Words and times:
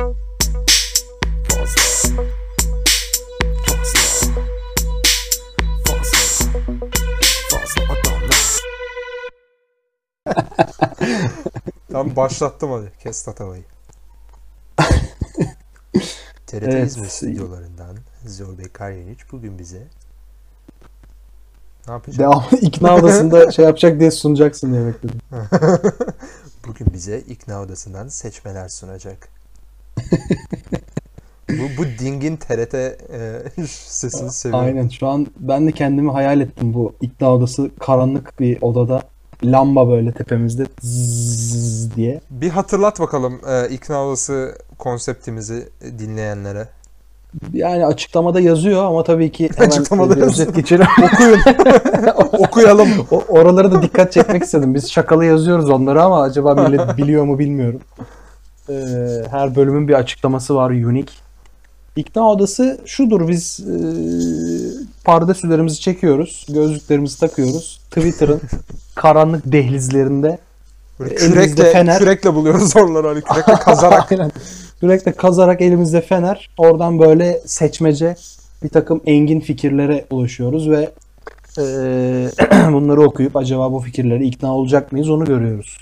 Fazla. 1.48 1.82
Fazla. 3.66 4.00
Fazla. 5.84 6.20
Fazla 7.50 7.82
adamlar. 7.92 8.60
Tamam 11.92 12.16
başlattım 12.16 12.70
hadi. 12.70 12.92
Kes 13.02 13.22
tatavayı. 13.22 13.64
TRT 16.46 16.62
Evet. 16.62 16.86
İzmir 16.86 17.08
stüdyolarından 17.08 17.96
Zorbe 18.26 18.62
Karyaniç 18.62 19.32
bugün 19.32 19.58
bize 19.58 19.88
ne 21.86 21.92
yapacak? 21.92 22.18
Devamlı 22.18 22.56
ikna 22.60 22.96
odasında 22.96 23.50
şey 23.50 23.64
yapacak 23.64 24.00
diye 24.00 24.10
sunacaksın 24.10 24.72
diye 24.72 24.86
bekledim. 24.86 25.20
Bugün 26.66 26.92
bize 26.92 27.18
ikna 27.18 27.62
odasından 27.62 28.08
seçmeler 28.08 28.68
sunacak. 28.68 29.39
Bu, 31.50 31.62
bu 31.78 31.84
dingin 31.98 32.36
TRT 32.36 32.74
e, 32.74 32.96
sesini 33.66 34.32
seviyorum. 34.32 34.66
Aynen 34.66 34.88
şu 34.88 35.08
an 35.08 35.26
ben 35.38 35.66
de 35.66 35.72
kendimi 35.72 36.10
hayal 36.10 36.40
ettim 36.40 36.74
bu 36.74 36.94
ikna 37.00 37.34
odası 37.34 37.70
karanlık 37.80 38.40
bir 38.40 38.58
odada 38.62 39.02
lamba 39.44 39.88
böyle 39.88 40.12
tepemizde 40.12 40.66
zzz 40.82 41.96
diye. 41.96 42.20
Bir 42.30 42.50
hatırlat 42.50 43.00
bakalım 43.00 43.40
e, 43.48 43.68
ikna 43.68 44.06
odası 44.06 44.58
konseptimizi 44.78 45.68
dinleyenlere. 45.98 46.68
Yani 47.52 47.86
açıklamada 47.86 48.40
yazıyor 48.40 48.84
ama 48.84 49.04
tabii 49.04 49.32
ki 49.32 49.50
hemen 49.56 49.68
Açıklamada 49.68 50.16
bir 50.16 50.22
özet 50.22 50.54
geçelim. 50.54 50.86
Okuyalım. 52.38 52.88
O, 53.10 53.22
oralara 53.28 53.72
da 53.72 53.82
dikkat 53.82 54.12
çekmek 54.12 54.42
istedim. 54.42 54.74
Biz 54.74 54.92
şakalı 54.92 55.24
yazıyoruz 55.24 55.70
onları 55.70 56.02
ama 56.02 56.22
acaba 56.22 56.54
millet 56.54 56.96
biliyor 56.96 57.24
mu 57.24 57.38
bilmiyorum. 57.38 57.80
Ee, 58.70 59.28
her 59.30 59.56
bölümün 59.56 59.88
bir 59.88 59.94
açıklaması 59.94 60.54
var 60.54 60.70
unique. 60.70 61.14
İkna 61.96 62.30
odası 62.30 62.80
şudur 62.84 63.28
biz 63.28 63.60
e, 63.60 63.74
pardesülerimizi 65.04 65.80
çekiyoruz, 65.80 66.46
gözlüklerimizi 66.48 67.20
takıyoruz. 67.20 67.80
Twitter'ın 67.90 68.40
karanlık 68.94 69.52
dehlizlerinde 69.52 70.38
Böyle 71.00 71.14
kürekle, 71.14 71.72
fener. 71.72 71.98
kürekle 71.98 72.34
buluyoruz 72.34 72.76
onları 72.76 73.08
hani 73.08 73.20
kürekle 73.20 73.54
kazarak. 73.64 74.12
Aynen. 74.12 74.32
Sürekli 74.80 75.12
kazarak 75.12 75.60
elimizde 75.60 76.00
fener. 76.00 76.50
Oradan 76.58 76.98
böyle 76.98 77.40
seçmece 77.46 78.16
bir 78.62 78.68
takım 78.68 79.00
engin 79.06 79.40
fikirlere 79.40 80.04
ulaşıyoruz 80.10 80.70
ve 80.70 80.90
e, 81.58 81.62
bunları 82.72 83.02
okuyup 83.02 83.36
acaba 83.36 83.72
bu 83.72 83.80
fikirlere 83.80 84.24
ikna 84.24 84.54
olacak 84.54 84.92
mıyız 84.92 85.10
onu 85.10 85.24
görüyoruz. 85.24 85.78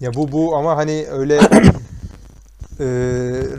Ya 0.00 0.14
bu 0.14 0.32
bu 0.32 0.56
ama 0.56 0.76
hani 0.76 1.06
öyle 1.10 1.34
e, 2.80 2.86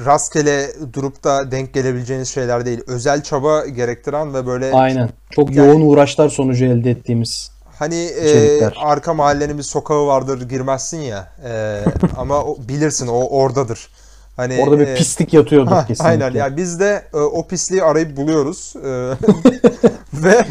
rastgele 0.06 0.68
durup 0.94 1.24
da 1.24 1.52
denk 1.52 1.74
gelebileceğiniz 1.74 2.30
şeyler 2.30 2.66
değil. 2.66 2.82
Özel 2.88 3.24
çaba 3.24 3.66
gerektiren 3.66 4.34
ve 4.34 4.48
böyle 4.48 4.72
Aynen. 4.74 5.10
Çok 5.30 5.56
Yani- 5.56 5.68
yoğun 5.68 5.82
uğraşlar 5.82 6.30
sonucu 6.30 6.66
elde 6.66 6.92
ettiğimiz. 6.92 7.52
hani 7.80 7.96
e, 8.06 8.66
arka 8.66 9.14
mahallenin 9.14 9.58
bir 9.58 9.64
sokağı 9.64 10.08
vardır 10.08 10.50
girmezsin 10.50 10.98
ya. 11.02 11.28
E, 11.46 11.82
ama 12.18 12.44
o, 12.44 12.58
bilirsin 12.70 13.08
o 13.08 13.28
oradadır. 13.28 13.90
Hani 14.38 14.60
Orada 14.64 14.80
bir 14.80 14.88
e, 14.88 14.96
pislik 14.96 15.34
yatıyordur 15.34 15.72
ha, 15.72 15.86
kesinlikle. 15.88 16.26
Aynen 16.26 16.34
yani 16.40 16.58
biz 16.58 16.80
de 16.80 17.04
e, 17.14 17.18
o 17.18 17.48
pisliği 17.48 17.84
arayıp 17.84 18.18
buluyoruz. 18.18 18.74
E, 18.86 18.90
ve 20.14 20.46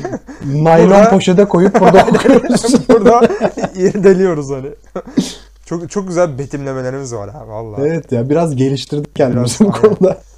Naylon 0.46 0.90
Burada- 0.90 1.10
poşete 1.10 1.44
koyup 1.44 1.80
burada 1.80 2.02
okuyoruz. 2.14 2.88
burada 2.88 3.28
irdeliyoruz 3.76 4.50
hani. 4.50 4.68
Çok 5.68 5.90
çok 5.90 6.08
güzel 6.08 6.38
betimlemelerimiz 6.38 7.14
var 7.14 7.30
ha 7.30 7.48
vallahi. 7.48 7.82
evet 7.82 8.12
ya 8.12 8.30
biraz 8.30 8.56
geliştirdik 8.56 9.16
kendimizi 9.16 9.64
Biraz, 9.64 9.74
bu 9.74 9.80
konuda. 9.80 10.18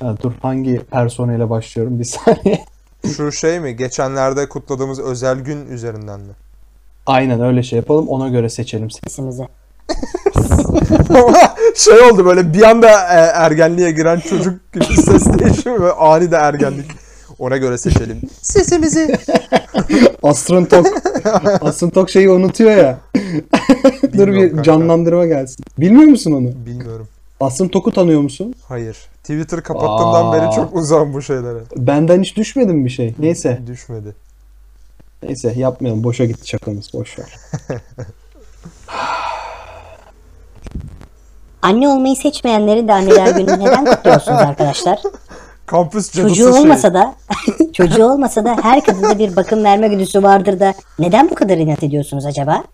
Ha, 0.00 0.16
dur 0.22 0.32
hangi 0.42 0.78
personeyle 0.78 1.50
başlıyorum 1.50 1.98
bir 1.98 2.04
saniye. 2.04 2.64
Şu 3.16 3.32
şey 3.32 3.60
mi? 3.60 3.76
Geçenlerde 3.76 4.48
kutladığımız 4.48 5.00
özel 5.00 5.40
gün 5.40 5.66
üzerinden 5.66 6.20
mi? 6.20 6.32
Aynen 7.06 7.40
öyle 7.40 7.62
şey 7.62 7.76
yapalım 7.76 8.08
ona 8.08 8.28
göre 8.28 8.48
seçelim. 8.48 8.90
sesimizi. 9.04 9.48
şey 11.74 12.00
oldu 12.00 12.24
böyle 12.24 12.54
bir 12.54 12.62
anda 12.62 12.88
e, 12.88 13.18
ergenliğe 13.34 13.90
giren 13.90 14.20
çocuk 14.20 14.72
gibi 14.72 14.84
ses 14.84 15.38
değişimi 15.38 15.82
ve 15.82 15.92
ani 15.92 16.30
de 16.30 16.36
ergenlik. 16.36 16.90
Ona 17.38 17.56
göre 17.56 17.78
seçelim. 17.78 18.20
Sesimizi. 18.42 19.18
Asrın 20.22 20.64
Asrın 21.60 21.90
Tok 21.90 22.10
şeyi 22.10 22.30
unutuyor 22.30 22.70
ya. 22.76 22.98
Dur 23.14 24.12
Bilmiyorum 24.12 24.34
bir 24.42 24.48
kanka. 24.48 24.62
canlandırma 24.62 25.26
gelsin. 25.26 25.64
Bilmiyor 25.78 26.08
musun 26.08 26.32
onu? 26.32 26.66
Bilmiyorum. 26.66 27.08
Asrın 27.40 27.68
Tok'u 27.68 27.92
tanıyor 27.92 28.20
musun? 28.20 28.54
Hayır. 28.68 28.96
Twitter 29.22 29.62
kapattığımdan 29.62 30.26
Aa. 30.26 30.32
beri 30.32 30.54
çok 30.54 30.76
uzağım 30.76 31.12
bu 31.12 31.22
şeylere. 31.22 31.58
Benden 31.76 32.22
hiç 32.22 32.36
düşmedi 32.36 32.72
mi 32.72 32.84
bir 32.84 32.90
şey? 32.90 33.14
Neyse. 33.18 33.60
Düşmedi. 33.66 34.14
Neyse 35.22 35.52
yapmayalım. 35.56 36.04
Boşa 36.04 36.24
gitti 36.24 36.48
şakamız. 36.48 36.90
Boş 36.94 37.18
ver. 37.18 37.36
Anne 41.62 41.88
olmayı 41.88 42.16
seçmeyenleri 42.16 42.88
de 42.88 42.92
anneler 42.92 43.36
günü 43.36 43.60
neden 43.60 43.84
kutluyorsunuz 43.84 44.38
arkadaşlar? 44.40 44.98
Kampüs 45.66 46.12
cadısı 46.12 46.28
Çocuğu 46.34 46.52
şey. 46.52 46.62
olmasa 46.62 46.94
da 46.94 47.14
çocuğu 47.72 48.04
olmasa 48.04 48.44
da 48.44 48.56
her 48.62 48.84
kadında 48.84 49.18
bir 49.18 49.36
bakım 49.36 49.64
verme 49.64 49.88
güdüsü 49.88 50.22
vardır 50.22 50.60
da 50.60 50.74
neden 50.98 51.30
bu 51.30 51.34
kadar 51.34 51.56
inat 51.58 51.82
ediyorsunuz 51.82 52.26
acaba? 52.26 52.64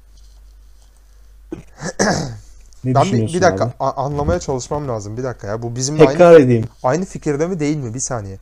Ne 2.84 2.95
Ben 2.95 3.03
bir, 3.03 3.06
düşünüyorsun 3.06 3.37
bir 3.37 3.43
dakika 3.43 3.65
abi? 3.65 3.73
a- 3.81 4.05
anlamaya 4.05 4.41
çalışmam 4.41 4.89
lazım. 4.89 5.17
Bir 5.17 5.25
dakika 5.25 5.47
ya. 5.47 5.62
Bu 5.62 5.77
bizimle 5.77 6.00
aynı, 6.00 6.11
Tekrar 6.12 6.41
edeyim. 6.41 6.65
aynı 6.83 7.05
fikirde 7.05 7.47
mi 7.47 7.61
değil 7.61 7.77
mi? 7.77 7.95
Bir 7.95 8.00
saniye. 8.00 8.39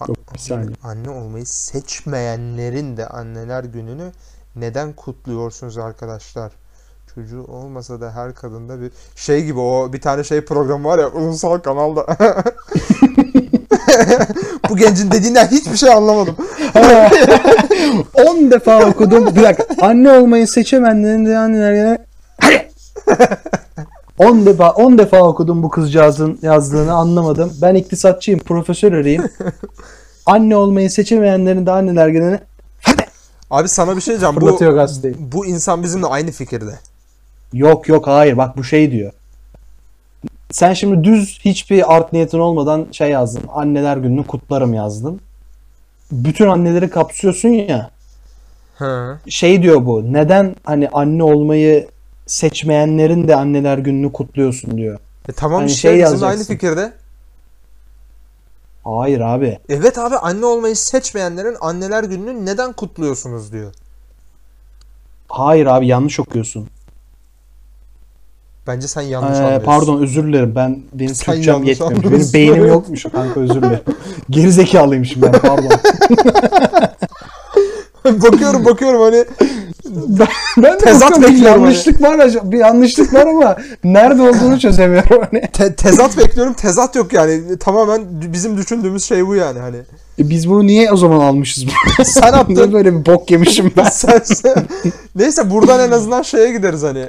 A- 0.00 0.04
Yok, 0.08 0.16
bir 0.34 0.38
saniye. 0.38 0.76
Anne 0.84 1.10
olmayı 1.10 1.46
seçmeyenlerin 1.46 2.96
de 2.96 3.06
anneler 3.08 3.64
gününü 3.64 4.12
neden 4.56 4.92
kutluyorsunuz 4.92 5.78
arkadaşlar? 5.78 6.52
Çocuğu 7.14 7.44
olmasa 7.44 8.00
da 8.00 8.12
her 8.14 8.34
kadında 8.34 8.80
bir 8.80 8.90
şey 9.16 9.44
gibi 9.44 9.60
o 9.60 9.92
bir 9.92 10.00
tane 10.00 10.24
şey 10.24 10.40
programı 10.44 10.88
var 10.88 10.98
ya 10.98 11.08
ulusal 11.08 11.58
kanalda. 11.58 12.06
Bu 14.70 14.76
gencin 14.76 15.10
dediğinden 15.10 15.46
hiçbir 15.46 15.76
şey 15.76 15.90
anlamadım. 15.90 16.36
10 18.14 18.50
defa 18.50 18.84
okudum. 18.88 19.36
Bir 19.36 19.42
dakika. 19.42 19.86
Anne 19.86 20.10
olmayı 20.10 20.48
seçemeyenlerin 20.48 21.26
de 21.26 21.38
anneler 21.38 21.74
gene 21.74 21.98
10 24.18 24.46
defa 24.46 24.70
10 24.70 24.98
defa 24.98 25.22
okudum 25.22 25.62
bu 25.62 25.70
kızcağızın 25.70 26.38
yazdığını 26.42 26.92
anlamadım. 26.92 27.52
Ben 27.62 27.74
iktisatçıyım, 27.74 28.40
profesör 28.40 28.92
arayayım. 28.92 29.28
Anne 30.26 30.56
olmayı 30.56 30.90
seçemeyenlerin 30.90 31.66
de 31.66 31.70
anneler 31.70 32.08
gene 32.08 32.40
Abi 33.50 33.68
sana 33.68 33.96
bir 33.96 34.00
şey 34.00 34.12
diyeceğim. 34.12 34.36
Bu, 34.36 34.40
fırlatıyor 34.40 34.72
gazeteyi. 34.72 35.14
bu 35.18 35.46
insan 35.46 35.82
bizimle 35.82 36.06
aynı 36.06 36.30
fikirde. 36.30 36.78
Yok 37.52 37.88
yok 37.88 38.06
hayır 38.06 38.36
bak 38.36 38.56
bu 38.56 38.64
şey 38.64 38.92
diyor. 38.92 39.12
Sen 40.52 40.72
şimdi 40.72 41.04
düz 41.04 41.40
hiçbir 41.44 41.94
art 41.96 42.12
niyetin 42.12 42.38
olmadan 42.38 42.86
şey 42.92 43.10
yazdın. 43.10 43.42
Anneler 43.48 43.96
gününü 43.96 44.26
kutlarım 44.26 44.74
yazdın. 44.74 45.20
Bütün 46.12 46.48
anneleri 46.48 46.90
kapsıyorsun 46.90 47.48
ya. 47.48 47.90
Hı. 48.78 49.18
Şey 49.28 49.62
diyor 49.62 49.86
bu. 49.86 50.12
Neden 50.12 50.56
hani 50.64 50.88
anne 50.88 51.22
olmayı 51.22 51.88
seçmeyenlerin 52.26 53.28
de 53.28 53.36
anneler 53.36 53.78
gününü 53.78 54.12
kutluyorsun 54.12 54.78
diyor. 54.78 54.98
E 55.28 55.32
tamam 55.32 55.60
Hani 55.60 55.70
şey 55.70 55.96
yazacaksın. 55.98 56.26
aynı 56.26 56.44
fikirde. 56.44 56.92
Hayır 58.84 59.20
abi. 59.20 59.58
Evet 59.68 59.98
abi 59.98 60.16
anne 60.16 60.46
olmayı 60.46 60.76
seçmeyenlerin 60.76 61.56
anneler 61.60 62.04
gününü 62.04 62.46
neden 62.46 62.72
kutluyorsunuz 62.72 63.52
diyor. 63.52 63.72
Hayır 65.28 65.66
abi 65.66 65.86
yanlış 65.86 66.20
okuyorsun. 66.20 66.68
Bence 68.66 68.88
sen 68.88 69.02
yanlış 69.02 69.38
Ee, 69.38 69.42
anlıyorsun. 69.42 69.64
pardon 69.66 70.02
özür 70.02 70.24
dilerim. 70.24 70.52
Ben 70.54 70.82
benim 70.92 71.14
Sen 71.14 71.34
Türkçem 71.34 71.64
yetmiyor. 71.64 72.02
Benim 72.12 72.26
beynim 72.34 72.66
yokmuş 72.66 73.02
kanka 73.02 73.40
özür 73.40 73.62
dilerim. 73.62 73.80
Gerizekalıymışım 74.30 75.22
ben 75.22 75.32
pardon. 75.32 75.70
bakıyorum 78.22 78.64
bakıyorum 78.64 79.00
hani 79.02 79.24
ben, 80.08 80.26
ben 80.56 80.72
de 80.72 80.78
Tezat 80.78 81.10
bakıyorum, 81.10 81.34
bekliyorum 81.34 81.62
yanlışlık 81.62 82.02
var 82.02 82.18
acaba- 82.18 82.52
bir 82.52 82.58
yanlışlık 82.58 83.14
var 83.14 83.26
ama 83.26 83.56
nerede 83.84 84.22
olduğunu 84.22 84.60
çözemiyorum 84.60 85.22
hani. 85.30 85.48
te- 85.52 85.74
tezat 85.74 86.18
bekliyorum. 86.18 86.52
Tezat 86.52 86.96
yok 86.96 87.12
yani. 87.12 87.58
Tamamen 87.58 88.02
bizim 88.10 88.56
düşündüğümüz 88.56 89.04
şey 89.04 89.26
bu 89.26 89.34
yani 89.34 89.58
hani. 89.58 89.76
E 90.18 90.30
biz 90.30 90.48
bunu 90.50 90.66
niye 90.66 90.92
o 90.92 90.96
zaman 90.96 91.20
almışız? 91.20 91.64
Sen 92.04 92.32
attın. 92.32 92.72
böyle 92.72 92.94
bir 93.00 93.06
bok 93.06 93.30
yemişim 93.30 93.72
ben? 93.76 93.84
sen, 93.84 94.20
sen- 94.24 94.66
Neyse 95.16 95.50
buradan 95.50 95.80
en 95.80 95.90
azından 95.90 96.22
şeye 96.22 96.52
gideriz 96.52 96.82
hani. 96.82 97.04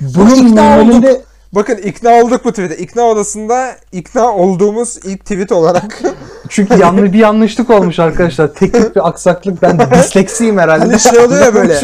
Bunun 0.00 0.48
İkna 0.48 0.76
normalinde 0.76 1.20
Bakın 1.52 1.76
ikna 1.76 2.22
olduk 2.22 2.44
bu 2.44 2.50
tweet'e. 2.50 2.76
İkna 2.76 3.02
odasında 3.02 3.76
ikna 3.92 4.34
olduğumuz 4.34 4.96
ilk 5.04 5.20
tweet 5.20 5.52
olarak. 5.52 6.02
çünkü 6.48 6.80
yanlış 6.80 7.12
bir 7.12 7.18
yanlışlık 7.18 7.70
olmuş 7.70 7.98
arkadaşlar. 7.98 8.54
Teknik 8.54 8.96
bir 8.96 9.08
aksaklık. 9.08 9.62
Ben 9.62 9.78
disleksiyim 9.90 10.58
herhalde. 10.58 10.84
Hani 10.84 11.00
şey 11.00 11.18
oluyor 11.18 11.40
ya 11.44 11.54
böyle. 11.54 11.74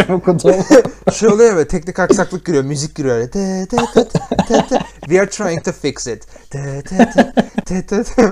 Şey 1.13 1.29
oluyor 1.29 1.51
ya 1.51 1.57
böyle 1.57 1.69
teknik 1.69 1.99
aksaklık 1.99 2.47
giriyor. 2.47 2.65
Müzik 2.65 2.95
giriyor 2.95 3.17
öyle. 3.17 3.31
Te, 3.31 3.67
te, 3.71 3.77
te, 3.95 4.09
te, 4.49 4.67
te. 4.69 4.79
We 5.01 5.21
are 5.21 5.29
trying 5.31 5.65
to 5.65 5.73
fix 5.73 6.07
it. 6.07 6.27
Te- 6.51 6.83
te- 6.83 7.11
te- 7.67 7.87
te- 7.87 8.03
te. 8.05 8.23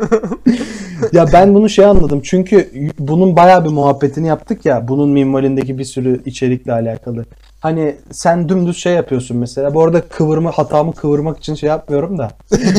Ya 1.12 1.26
ben 1.32 1.54
bunu 1.54 1.68
şey 1.68 1.84
anladım. 1.84 2.20
Çünkü 2.24 2.70
bunun 2.98 3.36
bayağı 3.36 3.64
bir 3.64 3.70
muhabbetini 3.70 4.26
yaptık 4.28 4.64
ya. 4.66 4.88
Bunun 4.88 5.08
minvalindeki 5.08 5.78
bir 5.78 5.84
sürü 5.84 6.22
içerikle 6.24 6.72
alakalı. 6.72 7.24
Hani 7.60 7.96
sen 8.10 8.48
dümdüz 8.48 8.76
şey 8.76 8.92
yapıyorsun 8.92 9.36
mesela. 9.36 9.74
Bu 9.74 9.84
arada 9.84 10.00
kıvırma 10.00 10.50
hatamı 10.50 10.94
kıvırmak 10.94 11.38
için 11.38 11.54
şey 11.54 11.68
yapmıyorum 11.68 12.18
da. 12.18 12.30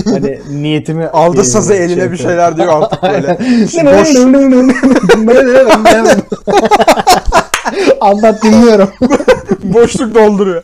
Hani 0.06 0.39
niyetimi 0.51 1.07
Aldı 1.07 1.42
e, 1.42 1.44
sazı 1.44 1.74
eline 1.74 2.01
şey 2.01 2.12
bir 2.12 2.18
şeyler 2.18 2.57
diyor 2.57 2.81
artık 2.81 3.04
böyle. 3.04 3.38
Anlat 8.01 8.44
dinliyorum. 8.44 8.89
Boşluk 9.63 10.16
dolduruyor. 10.16 10.63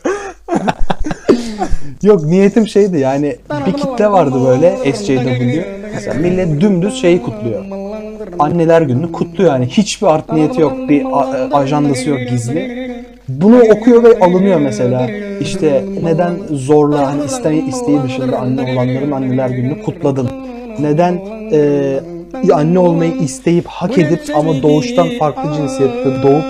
Yok 2.02 2.24
niyetim 2.24 2.68
şeydi 2.68 2.98
yani 2.98 3.36
bir 3.66 3.72
kitle 3.72 4.10
vardı 4.10 4.36
böyle 4.46 4.92
SJW. 4.92 5.66
Mesela 5.94 6.14
millet 6.14 6.60
dümdüz 6.60 7.00
şeyi 7.00 7.22
kutluyor. 7.22 7.64
Anneler 8.38 8.82
gününü 8.82 9.12
kutluyor 9.12 9.52
yani. 9.52 9.66
Hiçbir 9.66 10.06
art 10.06 10.32
niyeti 10.32 10.60
yok. 10.60 10.88
Bir 10.88 11.04
a- 11.12 11.56
ajandası 11.56 12.10
yok 12.10 12.18
gizli. 12.30 12.88
Bunu 13.28 13.58
okuyor 13.62 14.04
ve 14.04 14.18
alınıyor 14.20 14.60
mesela. 14.60 15.06
İşte 15.40 15.84
neden 16.02 16.34
zorla 16.50 17.06
hani 17.12 17.24
iste, 17.24 17.54
isteği 17.68 18.02
dışında 18.02 18.38
anne 18.38 18.62
olanların 18.72 19.10
anneler 19.10 19.50
gününü 19.50 19.82
kutladın? 19.82 20.28
Neden 20.80 21.20
e, 21.52 22.00
anne 22.54 22.78
olmayı 22.78 23.12
isteyip 23.14 23.66
hak 23.66 23.98
edip 23.98 24.20
ama 24.34 24.62
doğuştan 24.62 25.08
farklı 25.18 25.52
cinsiyette 25.56 26.22
doğup 26.22 26.44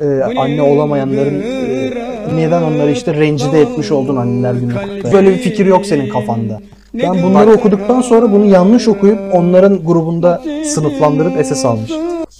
e, 0.00 0.24
anne 0.38 0.62
olamayanların 0.62 1.42
e, 1.42 1.90
neden 2.36 2.62
onları 2.62 2.90
işte 2.90 3.14
rencide 3.14 3.60
etmiş 3.60 3.90
oldun 3.92 4.16
anneler 4.16 4.54
gününü 4.54 4.74
kutla. 4.74 5.12
Böyle 5.12 5.30
bir 5.30 5.38
fikir 5.38 5.66
yok 5.66 5.86
senin 5.86 6.08
kafanda. 6.08 6.60
Ben 6.94 7.22
bunları 7.22 7.52
okuduktan 7.52 8.00
sonra 8.00 8.32
bunu 8.32 8.44
yanlış 8.44 8.88
okuyup 8.88 9.34
onların 9.34 9.84
grubunda 9.84 10.42
sınıflandırıp 10.74 11.46
SS 11.46 11.64
almış. 11.64 11.90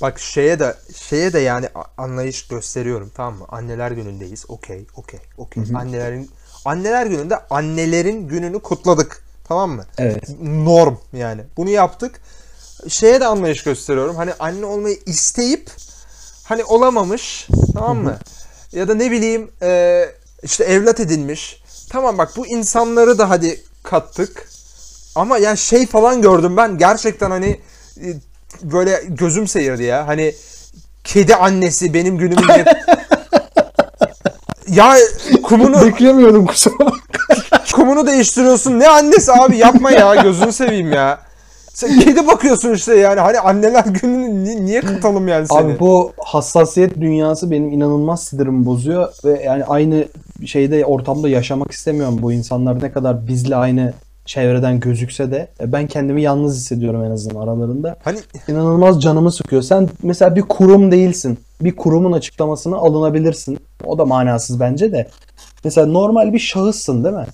Bak 0.03 0.19
şeye 0.19 0.59
de 0.59 0.75
şeye 1.09 1.33
de 1.33 1.39
yani 1.39 1.67
anlayış 1.99 2.49
gösteriyorum 2.49 3.11
tamam 3.15 3.35
mı? 3.35 3.45
Anneler 3.49 3.91
günündeyiz. 3.91 4.45
Okey, 4.49 4.87
okey, 4.97 5.21
okey. 5.39 5.63
Annelerin 5.75 6.31
anneler 6.65 7.07
gününde 7.07 7.39
annelerin 7.51 8.29
gününü 8.29 8.59
kutladık. 8.59 9.23
Tamam 9.45 9.71
mı? 9.71 9.85
Evet. 9.99 10.29
Norm 10.43 10.97
yani. 11.13 11.43
Bunu 11.57 11.71
yaptık. 11.71 12.21
Şeye 12.89 13.21
de 13.21 13.27
anlayış 13.27 13.63
gösteriyorum. 13.63 14.17
Hani 14.17 14.33
anne 14.39 14.67
olmayı 14.67 14.99
isteyip 15.07 15.71
hani 16.45 16.65
olamamış. 16.65 17.49
Tamam 17.75 17.99
mı? 17.99 18.19
ya 18.73 18.89
da 18.89 18.95
ne 18.95 19.11
bileyim 19.11 19.51
e, 19.63 20.05
işte 20.43 20.65
evlat 20.65 21.01
edinmiş. 21.01 21.63
Tamam 21.91 22.19
bak 22.19 22.33
bu 22.37 22.47
insanları 22.47 23.19
da 23.19 23.31
hadi 23.31 23.61
kattık. 23.83 24.49
Ama 25.15 25.39
yani 25.39 25.59
şey 25.59 25.87
falan 25.87 26.23
gördüm 26.23 26.57
ben 26.57 26.79
gerçekten 26.79 27.31
hani 27.31 27.61
e, 27.97 28.07
böyle 28.63 29.03
gözüm 29.09 29.49
seyirdi 29.49 29.83
ya. 29.83 30.07
Hani 30.07 30.35
kedi 31.05 31.35
annesi 31.35 31.95
benim 31.95 32.19
günümü 32.19 32.43
ya 34.69 34.97
kumunu 35.43 35.87
Beklemiyordum 35.87 36.47
kusura 36.47 36.75
kumunu 37.75 38.07
değiştiriyorsun. 38.07 38.81
Ne 38.81 38.89
annesi 38.89 39.33
abi 39.33 39.57
yapma 39.57 39.91
ya 39.91 40.15
gözünü 40.15 40.53
seveyim 40.53 40.93
ya. 40.93 41.21
Sen 41.75 42.01
kedi 42.01 42.27
bakıyorsun 42.27 42.75
işte 42.75 42.97
yani 42.97 43.21
hani 43.21 43.41
anneler 43.41 43.85
gününü 43.85 44.45
ni- 44.45 44.67
niye 44.67 44.81
katalım 44.81 45.29
yani 45.29 45.49
seni? 45.49 45.59
Abi 45.59 45.81
bu 45.81 46.13
hassasiyet 46.25 47.01
dünyası 47.01 47.51
benim 47.51 47.73
inanılmaz 47.73 48.23
sinirimi 48.25 48.67
bozuyor 48.67 49.13
ve 49.25 49.43
yani 49.43 49.65
aynı 49.65 50.09
şeyde 50.47 50.85
ortamda 50.85 51.29
yaşamak 51.29 51.71
istemiyorum. 51.73 52.19
Bu 52.23 52.33
insanlar 52.33 52.83
ne 52.83 52.93
kadar 52.93 53.27
bizle 53.27 53.57
aynı 53.57 53.93
çevreden 54.25 54.81
gözükse 54.81 55.31
de 55.31 55.49
e, 55.61 55.73
ben 55.73 55.87
kendimi 55.87 56.23
yalnız 56.23 56.57
hissediyorum 56.57 57.05
en 57.05 57.11
azından 57.11 57.41
aralarında. 57.41 57.97
Hani 58.03 58.19
İnanılmaz 58.49 59.03
canımı 59.03 59.33
sıkıyor. 59.33 59.63
Sen 59.63 59.89
mesela 60.03 60.37
bir 60.37 60.43
kurum 60.43 60.93
değilsin. 60.93 61.39
Bir 61.61 61.77
kurumun 61.77 62.13
açıklamasına 62.13 62.77
alınabilirsin. 62.77 63.59
O 63.85 63.99
da 63.99 64.05
manasız 64.05 64.61
bence 64.61 64.93
de. 64.93 65.09
Mesela 65.65 65.87
normal 65.87 66.33
bir 66.33 66.39
şahıssın 66.39 67.05
değil 67.05 67.15
mi? 67.15 67.27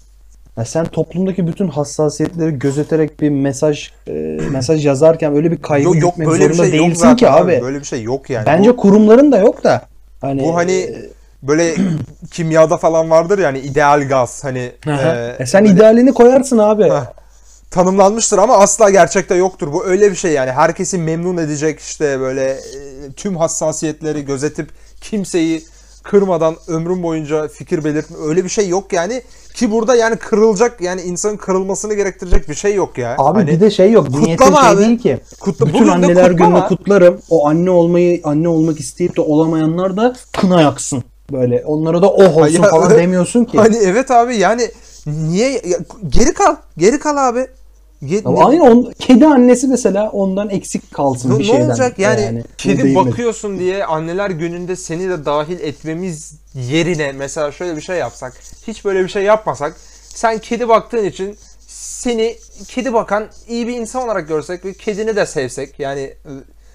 Ya 0.57 0.65
sen 0.65 0.85
toplumdaki 0.87 1.47
bütün 1.47 1.69
hassasiyetleri 1.69 2.59
gözeterek 2.59 3.21
bir 3.21 3.31
mesaj 3.31 3.91
e, 4.09 4.13
mesaj 4.53 4.87
yazarken 4.87 5.37
öyle 5.37 5.51
bir 5.51 5.63
kaygı 5.63 5.85
yok, 5.87 5.97
yok 5.97 6.19
böyle 6.19 6.49
bir 6.49 6.55
zorunda 6.55 6.71
şey 6.71 6.79
yok 6.79 6.87
değilsin 6.87 7.03
zaten 7.03 7.17
ki 7.17 7.31
abi. 7.31 7.61
Böyle 7.63 7.81
bir 7.81 7.85
şey 7.85 8.03
yok 8.03 8.31
yani. 8.31 8.47
Bence 8.47 8.71
Bu- 8.71 8.77
kurumların 8.77 9.33
da 9.33 9.39
yok 9.39 9.65
da. 9.65 9.83
Hani 10.21 10.43
Bu 10.43 10.55
hani 10.55 10.95
böyle 11.49 11.75
kimyada 12.31 12.77
falan 12.77 13.11
vardır 13.11 13.39
yani 13.39 13.59
ideal 13.59 14.09
gaz 14.09 14.45
hani 14.45 14.73
e, 14.87 15.37
e, 15.39 15.47
sen 15.47 15.65
böyle 15.65 15.75
idealini 15.75 16.15
koyarsın 16.15 16.59
abi. 16.59 16.85
Heh. 16.85 17.05
tanımlanmıştır 17.71 18.39
ama 18.39 18.57
asla 18.57 18.91
gerçekte 18.91 19.35
yoktur. 19.35 19.73
Bu 19.73 19.85
öyle 19.87 20.11
bir 20.11 20.17
şey 20.17 20.33
yani 20.33 20.53
herkesi 20.53 20.99
memnun 20.99 21.37
edecek 21.37 21.81
işte 21.81 22.21
böyle 22.21 22.45
e, 22.51 22.59
tüm 23.17 23.37
hassasiyetleri 23.37 24.25
gözetip 24.25 24.71
kimseyi 25.01 25.63
kırmadan 26.03 26.57
ömrüm 26.69 27.03
boyunca 27.03 27.49
fikir 27.49 27.85
belirtme 27.85 28.17
öyle 28.27 28.45
bir 28.45 28.49
şey 28.49 28.69
yok 28.69 28.93
yani 28.93 29.23
ki 29.55 29.71
burada 29.71 29.95
yani 29.95 30.17
kırılacak 30.17 30.81
yani 30.81 31.01
insanın 31.01 31.37
kırılmasını 31.37 31.95
gerektirecek 31.95 32.49
bir 32.49 32.55
şey 32.55 32.75
yok 32.75 32.99
ya. 32.99 33.15
Abi 33.19 33.39
Hani 33.39 33.51
bir 33.51 33.61
de 33.61 33.71
şey 33.71 33.91
yok. 33.93 34.11
Niyetin 34.11 34.37
kutlama 34.37 34.61
şey 34.61 34.71
abi. 34.71 34.79
değil 34.79 34.99
ki. 34.99 35.19
Kutla- 35.41 35.67
Bütün 35.67 35.89
anneler 35.89 36.31
gününü 36.31 36.61
kutlarım. 36.69 37.21
O 37.31 37.49
anne 37.49 37.71
olmayı 37.71 38.21
anne 38.25 38.49
olmak 38.49 38.81
isteyip 38.81 39.17
de 39.17 39.21
olamayanlar 39.21 39.97
da 39.97 40.17
kına 40.33 40.63
yaksın. 40.63 41.05
Böyle 41.33 41.65
onlara 41.67 42.03
da 42.03 42.11
oh 42.11 42.37
olsun 42.37 42.63
Ya, 42.63 42.69
falan 42.71 42.91
demiyorsun 42.97 43.45
ki. 43.45 43.59
Hani 43.59 43.77
evet 43.77 44.11
abi 44.11 44.37
yani 44.37 44.71
niye 45.07 45.51
ya, 45.51 45.79
geri 46.09 46.35
kal 46.35 46.57
geri 46.79 46.99
kal 46.99 47.29
abi. 47.29 47.47
Ge- 48.03 48.35
ne- 48.35 48.45
aynı 48.45 48.63
on, 48.63 48.93
kedi 48.99 49.27
annesi 49.27 49.69
mesela 49.69 50.11
ondan 50.11 50.51
eksik 50.51 50.95
kalsın 50.95 51.31
Ne, 51.31 51.39
bir 51.39 51.45
ne 51.45 51.49
şeyden. 51.49 51.67
olacak 51.67 51.99
yani, 51.99 52.43
bu 52.45 52.57
kedi 52.59 52.83
değil 52.83 52.97
mi? 52.99 53.05
bakıyorsun 53.07 53.59
diye 53.59 53.85
anneler 53.85 54.31
gününde 54.31 54.77
seni 54.77 55.09
de 55.09 55.25
dahil 55.25 55.61
etmemiz 55.61 56.35
yerine 56.55 57.13
mesela 57.13 57.53
şöyle 57.53 57.77
bir 57.77 57.81
şey 57.81 57.97
yapsak 57.99 58.33
hiç 58.67 58.85
böyle 58.85 59.05
bir 59.05 59.09
şey 59.09 59.23
yapmasak 59.23 59.77
sen 60.15 60.39
kedi 60.39 60.69
baktığın 60.69 61.05
için 61.05 61.37
seni 61.69 62.37
kedi 62.69 62.93
bakan 62.93 63.27
iyi 63.49 63.69
bir 63.69 63.75
insan 63.77 64.05
olarak 64.05 64.29
görsek 64.29 64.65
ve 64.65 64.73
kedini 64.73 65.17
de 65.17 65.27
sevsek 65.27 65.81
yani 65.81 66.15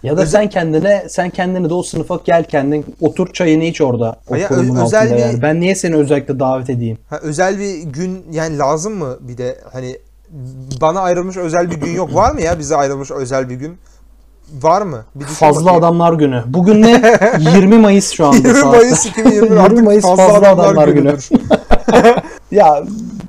Ya 0.04 0.18
da 0.18 0.26
sen 0.26 0.50
kendine 0.50 1.04
sen 1.10 1.30
kendini 1.30 1.70
de 1.70 1.74
o 1.74 1.84
sınıfa 1.84 2.20
gel 2.26 2.44
kendin 2.44 2.86
otur 3.02 3.34
çayını 3.34 3.64
iç 3.64 3.82
orada 3.82 4.16
o 4.30 4.36
Ya, 4.36 4.48
kurumun 4.48 4.76
ö- 4.76 4.84
özel 4.84 5.02
altında 5.02 5.18
bir- 5.18 5.22
yani. 5.22 5.42
Ben 5.42 5.60
niye 5.62 5.76
seni 5.76 5.96
özellikle 5.96 6.40
davet 6.40 6.70
edeyim? 6.70 6.98
ha, 7.10 7.20
özel 7.22 7.60
bir 7.60 7.82
gün 7.84 8.26
yani 8.32 8.58
lazım 8.58 8.94
mı 8.94 9.18
bir 9.20 9.38
de 9.38 9.60
hani 9.74 9.98
bana 10.82 11.00
ayrılmış 11.00 11.38
özel 11.38 11.72
bir 11.72 11.76
gün 11.76 11.92
yok 11.94 12.16
var 12.16 12.32
mı 12.32 12.42
ya 12.42 12.60
bize 12.60 12.76
ayrılmış 12.76 13.12
özel 13.12 13.50
bir 13.50 13.56
gün 13.56 13.78
var 14.62 14.82
mı? 14.82 15.06
Bir 15.16 15.24
düşün 15.26 15.34
Fazla 15.34 15.62
bakayım. 15.62 15.80
adamlar 15.84 16.14
günü. 16.14 16.44
Bugün 16.48 16.82
ne? 16.82 17.02
20 17.56 17.78
Mayıs 17.78 18.12
şu 18.12 18.26
anda 18.28 18.38
20 18.38 18.54
saat. 18.54 18.66
Mayıs 18.76 19.06
2020 19.06 19.46
20 19.46 19.60
artık 19.62 19.84
Mayıs 19.84 20.06
fazla, 20.06 20.24
adamlar, 20.38 20.66
adamlar 20.66 20.88
günü. 20.88 20.96
günüdür. 21.04 21.30
Ya 22.52 22.84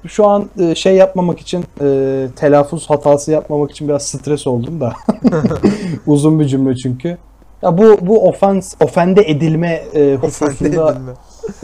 şu 0.07 0.27
an 0.27 0.51
e, 0.59 0.75
şey 0.75 0.97
yapmamak 0.97 1.41
için 1.41 1.65
e, 1.81 2.29
telaffuz 2.37 2.91
hatası 2.91 3.31
yapmamak 3.31 3.71
için 3.71 3.89
biraz 3.89 4.03
stres 4.07 4.47
oldum 4.47 4.81
da. 4.81 4.93
Uzun 6.07 6.41
bir 6.41 6.45
cümle 6.45 6.77
çünkü. 6.77 7.19
Ya 7.63 7.79
bu 7.79 7.99
bu 8.01 8.29
ofans 8.29 8.75
ofende 8.81 9.23
edilme 9.27 9.83
e, 9.95 10.15
hususunda. 10.21 10.97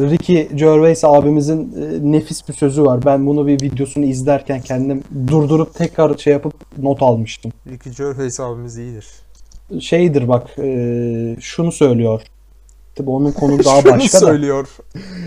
Ricky 0.01 0.49
Gervais 0.55 1.05
abimizin 1.05 1.61
e, 1.63 2.13
nefis 2.13 2.49
bir 2.49 2.55
sözü 2.55 2.83
var. 2.83 3.01
Ben 3.05 3.27
bunu 3.27 3.47
bir 3.47 3.63
videosunu 3.63 4.05
izlerken 4.05 4.61
kendim 4.61 5.03
durdurup 5.27 5.75
tekrar 5.75 6.19
şey 6.19 6.33
yapıp 6.33 6.55
not 6.79 7.03
almıştım. 7.03 7.53
Ricky 7.67 7.95
Gervais 7.97 8.41
abimiz 8.41 8.79
iyidir. 8.79 9.07
Şeydir 9.81 10.29
bak 10.29 10.59
e, 10.59 11.37
şunu 11.41 11.73
söylüyor. 11.73 12.23
Tabii 12.97 13.11
onun 13.11 13.33
konu 13.33 13.59
daha 13.65 13.85
başka 13.85 14.21
da. 14.21 14.27
söylüyor. 14.27 14.69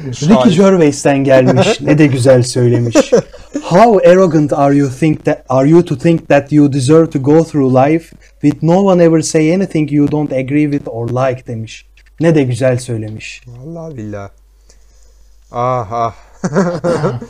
Ricky. 0.08 0.56
Gervais'ten 0.56 1.18
gelmiş. 1.24 1.82
ne 1.82 1.98
de 1.98 2.08
güzel 2.08 2.44
söylemiş. 2.44 2.96
How 3.64 4.10
arrogant 4.12 4.54
are 4.54 4.76
you 4.76 4.90
think 5.00 5.26
that 5.26 5.46
are 5.50 5.70
you 5.70 5.86
to 5.86 5.98
think 5.98 6.28
that 6.30 6.52
you 6.52 6.74
deserve 6.74 7.10
to 7.10 7.20
go 7.20 7.44
through 7.44 7.76
life 7.76 8.16
with 8.42 8.64
no 8.64 8.80
one 8.86 9.04
ever 9.04 9.22
say 9.22 9.56
anything 9.56 9.92
you 9.92 10.12
don't 10.12 10.34
agree 10.34 10.72
with 10.72 10.88
or 10.88 11.10
like 11.10 11.48
demiş. 11.48 11.86
Ne 12.20 12.36
de 12.36 12.44
güzel 12.44 12.78
söylemiş. 12.80 13.42
Vallahi 13.48 13.98
billah. 13.98 14.30
Ah 15.52 15.92
ah. 15.92 16.16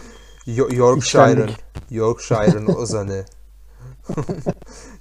Yo- 0.47 0.69
Yorkshire'ın. 0.73 1.49
Yorkshire'ın 1.91 2.65
ozanı. 2.67 3.25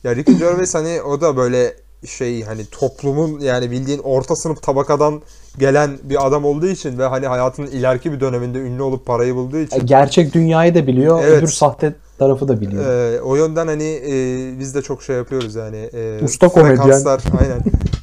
ya 0.04 0.16
Ricky 0.16 0.38
Gervais 0.38 0.75
hani 0.75 1.02
o 1.02 1.21
da 1.21 1.37
böyle 1.37 1.75
şey 2.07 2.43
hani 2.43 2.67
toplumun 2.67 3.40
yani 3.40 3.71
bildiğin 3.71 3.99
orta 3.99 4.37
sınıf 4.37 4.62
tabakadan 4.62 5.23
gelen 5.59 5.90
bir 6.02 6.26
adam 6.26 6.45
olduğu 6.45 6.69
için 6.69 6.99
ve 6.99 7.07
hani 7.07 7.26
hayatının 7.26 7.67
ileriki 7.67 8.12
bir 8.12 8.21
döneminde 8.21 8.59
ünlü 8.59 8.83
olup 8.83 9.07
parayı 9.07 9.35
bulduğu 9.35 9.59
için 9.59 9.87
Gerçek 9.87 10.35
dünyayı 10.35 10.75
da 10.75 10.87
biliyor, 10.87 11.21
Evet. 11.25 11.38
öbür 11.38 11.49
sahte 11.49 11.95
tarafı 12.19 12.49
da 12.49 12.61
biliyor. 12.61 13.14
e, 13.14 13.21
o 13.21 13.37
yönden 13.37 13.67
hani 13.67 14.00
e, 14.07 14.12
biz 14.59 14.75
de 14.75 14.83
çok 14.83 15.02
şey 15.02 15.17
yapıyoruz 15.17 15.55
yani. 15.55 15.76
E, 15.76 16.25
Usta 16.25 16.49
komedyen. 16.49 17.05
Aynen. 17.40 17.61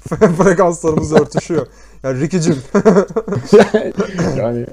Frekanslarımız 0.44 1.14
örtüşüyor. 1.14 1.68
Yani 2.04 2.20
Ricky'cim 2.20 2.56
yani 4.38 4.66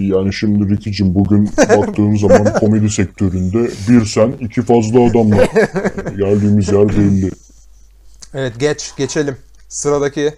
Yani 0.00 0.32
şimdi 0.32 0.68
Ricky'cim 0.74 1.14
bugün 1.14 1.50
baktığın 1.58 2.16
zaman 2.16 2.52
komedi 2.60 2.90
sektöründe 2.90 3.70
bir 3.88 4.06
sen 4.06 4.32
iki 4.40 4.62
fazla 4.62 5.00
adamla 5.00 5.36
geldiğimiz 6.18 6.72
yer 6.72 6.88
belli. 6.88 7.30
Evet 8.34 8.60
geç 8.60 8.96
geçelim. 8.96 9.36
Sıradaki 9.68 10.34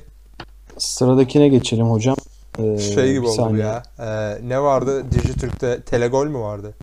Sıradakine 0.79 1.49
geçelim 1.49 1.91
hocam. 1.91 2.17
Ee, 2.59 2.79
şey 2.79 3.12
gibi 3.12 3.26
oldu 3.26 3.49
bu 3.50 3.57
ya. 3.57 3.83
Ee, 3.99 4.38
ne 4.49 4.62
vardı? 4.62 5.11
Dijitürk'te 5.11 5.81
Telegol 5.81 6.26
mü 6.26 6.38
vardı? 6.38 6.75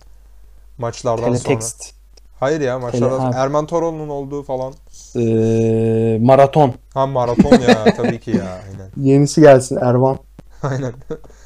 Maçlardan 0.78 1.24
sonra. 1.24 1.38
Teletext. 1.38 1.92
Hayır 2.40 2.60
ya 2.60 2.78
maçlardan 2.78 3.20
ha. 3.20 3.32
sonra. 3.32 3.42
Erman 3.42 3.66
Toroğlu'nun 3.66 4.08
olduğu 4.08 4.42
falan. 4.42 4.74
Ee, 5.16 6.18
maraton. 6.20 6.74
Ha 6.94 7.06
maraton 7.06 7.50
ya 7.50 7.84
tabii 7.96 8.20
ki 8.20 8.30
ya 8.30 8.60
aynen. 8.68 8.90
Yenisi 9.08 9.40
gelsin 9.40 9.76
Ervan. 9.76 10.18
Aynen. 10.62 10.92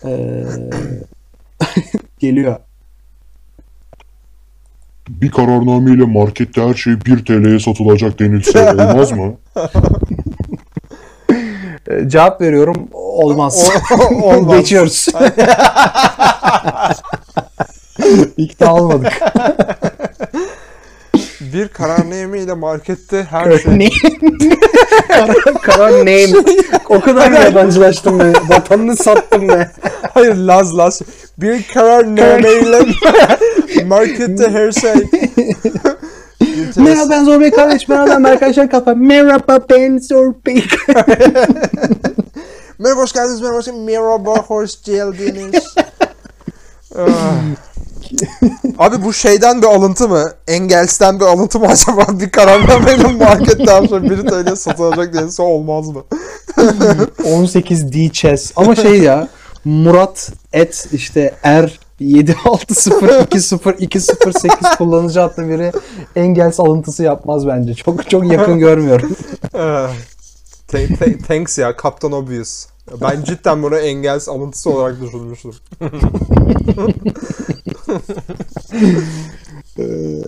Ee, 0.05 0.45
geliyor. 2.19 2.57
Bir 5.09 5.31
kararnameyle 5.31 6.05
markette 6.05 6.63
her 6.63 6.75
şey 6.75 6.93
1 7.07 7.25
TL'ye 7.25 7.61
satılacak 7.61 8.19
denilse 8.19 8.71
olmaz 8.73 9.13
mı? 9.13 9.35
Ee, 11.91 12.09
cevap 12.09 12.41
veriyorum. 12.41 12.89
Olmaz. 12.93 13.71
O- 14.01 14.23
olmaz. 14.23 14.59
Geçiyoruz. 14.59 15.07
İkna 18.37 18.75
olmadık. 18.75 19.13
Bir 21.41 21.69
kararnameyla 21.69 22.57
markette 22.57 23.27
her 23.31 23.59
şey. 23.59 23.79
ne? 23.79 23.89
karar, 25.09 25.37
karar 25.63 25.93
name. 25.93 26.45
O 26.89 27.01
kadar 27.01 27.31
yabancılaştım 27.31 28.19
ben. 28.19 28.35
Vatanını 28.49 28.97
sattım 28.97 29.49
ben. 29.49 29.71
Hayır 30.15 30.35
Laz 30.37 30.79
Laz. 30.79 31.01
Bir 31.39 31.69
kararnameyle 31.75 32.81
markette 33.87 34.51
her 34.51 34.73
şey. 34.73 34.95
Merhaba 36.77 37.11
ben 37.11 37.25
Zorbey 37.25 37.51
Kardeş. 37.51 37.89
Ben 37.89 37.99
adam 37.99 38.25
arkadaşlar 38.25 38.71
kafa. 38.71 38.95
Merhaba 38.95 39.59
ben 39.71 39.99
Zorbey 39.99 40.65
Merhaba 42.79 43.01
hoş 43.01 43.13
geldiniz. 43.13 43.41
Merhaba 43.41 43.59
hoş 43.59 43.65
geldiniz. 43.65 43.87
Merhaba 43.87 44.37
hoş 44.49 44.83
geldiniz. 44.83 45.65
Ah. 46.99 47.33
Abi 48.79 49.05
bu 49.05 49.13
şeyden 49.13 49.63
bir 49.63 49.67
alıntı 49.67 50.09
mı? 50.09 50.33
Engels'ten 50.49 51.21
bir 51.21 51.25
alıntı 51.25 51.61
mı 51.61 51.67
acaba? 51.67 52.07
Bir 52.21 52.31
kararnameyle 52.31 53.09
markette 53.09 53.73
her 53.73 53.89
şey 53.89 54.03
1 54.03 54.17
TL 54.17 54.55
satılacak 54.57 55.15
denilse 55.15 55.43
olmaz 55.43 55.89
mı? 55.89 56.03
18 57.25 57.93
D 57.93 58.09
chess. 58.09 58.53
Ama 58.57 58.75
şey 58.77 58.99
ya 58.99 59.29
Murat 59.69 60.33
et 60.53 60.89
işte 60.93 61.35
er 61.43 61.79
760202028 62.01 64.77
kullanıcı 64.79 65.23
adlı 65.23 65.49
biri 65.49 65.73
Engels 66.17 66.61
alıntısı 66.61 67.03
yapmaz 67.03 67.47
bence. 67.47 67.75
Çok 67.75 68.11
çok 68.11 68.33
yakın 68.33 68.59
görmüyorum. 68.67 69.17
Th- 70.73 71.23
thanks 71.27 71.59
ya 71.59 71.75
Captain 71.83 72.13
Obvious. 72.13 72.67
Ben 73.01 73.25
cidden 73.25 73.63
bunu 73.63 73.77
Engels 73.77 74.29
alıntısı 74.29 74.71
olarak 74.71 75.01
düşünmüştüm. 75.01 75.53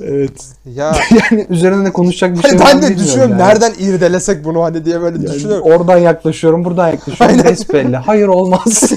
evet. 0.01 0.45
Ya 0.65 0.93
Yani 1.31 1.47
üzerine 1.49 1.85
de 1.87 1.93
konuşacak 1.93 2.37
bir 2.39 2.43
şey 2.49 2.61
var 2.61 2.69
ben 2.73 2.83
de 2.83 2.99
düşünüyorum 2.99 3.31
yani. 3.39 3.49
nereden 3.49 3.73
irdelesek 3.79 4.45
bunu 4.45 4.63
hani 4.63 4.85
diye 4.85 5.01
böyle 5.01 5.17
Yani 5.19 5.33
düşünüyorum. 5.35 5.65
oradan 5.65 5.99
yaklaşıyorum, 5.99 6.65
buradan 6.65 6.89
yaklaşıyorum. 6.89 7.45
Besbelli. 7.45 7.97
Hayır 7.97 8.29
olmaz. 8.29 8.93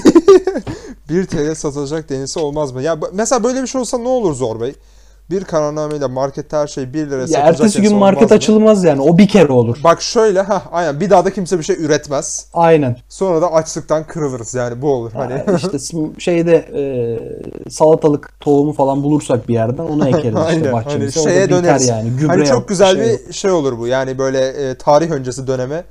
1 1.08 1.26
TL 1.26 1.54
satılacak 1.54 2.10
denilse 2.10 2.40
olmaz 2.40 2.72
mı? 2.72 2.82
Ya 2.82 2.98
mesela 3.12 3.44
böyle 3.44 3.62
bir 3.62 3.66
şey 3.66 3.80
olsa 3.80 3.98
ne 3.98 4.08
olur 4.08 4.34
Zor 4.34 4.60
Bey? 4.60 4.74
Bir 5.30 5.44
kararnameyle 5.44 6.06
markette 6.06 6.56
her 6.56 6.66
şey 6.66 6.94
1 6.94 7.10
lira 7.10 7.20
ya 7.20 7.26
satılacak 7.26 7.60
ertesi 7.60 7.82
gün 7.82 7.96
market 7.96 8.30
mı? 8.30 8.36
açılmaz 8.36 8.84
yani. 8.84 9.00
O 9.00 9.18
bir 9.18 9.28
kere 9.28 9.52
olur. 9.52 9.78
Bak 9.84 10.02
şöyle 10.02 10.40
ha 10.40 10.62
aynen 10.72 11.00
bir 11.00 11.10
daha 11.10 11.24
da 11.24 11.32
kimse 11.32 11.58
bir 11.58 11.64
şey 11.64 11.76
üretmez. 11.76 12.46
Aynen. 12.54 12.96
Sonra 13.08 13.42
da 13.42 13.52
açlıktan 13.52 14.06
kırılırız 14.06 14.54
yani 14.54 14.82
bu 14.82 14.92
olur 14.92 15.12
hani. 15.12 15.32
Yani 15.32 15.56
işte 15.74 15.78
şeyde 16.18 16.56
e, 16.56 16.80
salatalık 17.70 18.40
tohumu 18.40 18.72
falan 18.72 19.02
bulursak 19.02 19.48
bir 19.48 19.54
yerden 19.54 19.82
onu 19.84 20.08
ekeriz 20.08 20.24
işte 20.26 20.38
Aynen, 20.46 20.72
bahçemize. 20.72 21.20
hani 21.20 21.30
şeye 21.30 21.50
döneriz. 21.50 21.88
yani. 21.88 22.10
Gübre 22.10 22.28
hani 22.28 22.46
çok 22.46 22.68
güzel 22.68 22.96
şey 22.96 23.28
bir 23.28 23.32
şey 23.32 23.50
olur 23.50 23.78
bu. 23.78 23.86
Yani 23.86 24.18
böyle 24.18 24.48
e, 24.48 24.74
tarih 24.74 25.10
öncesi 25.10 25.46
döneme 25.46 25.84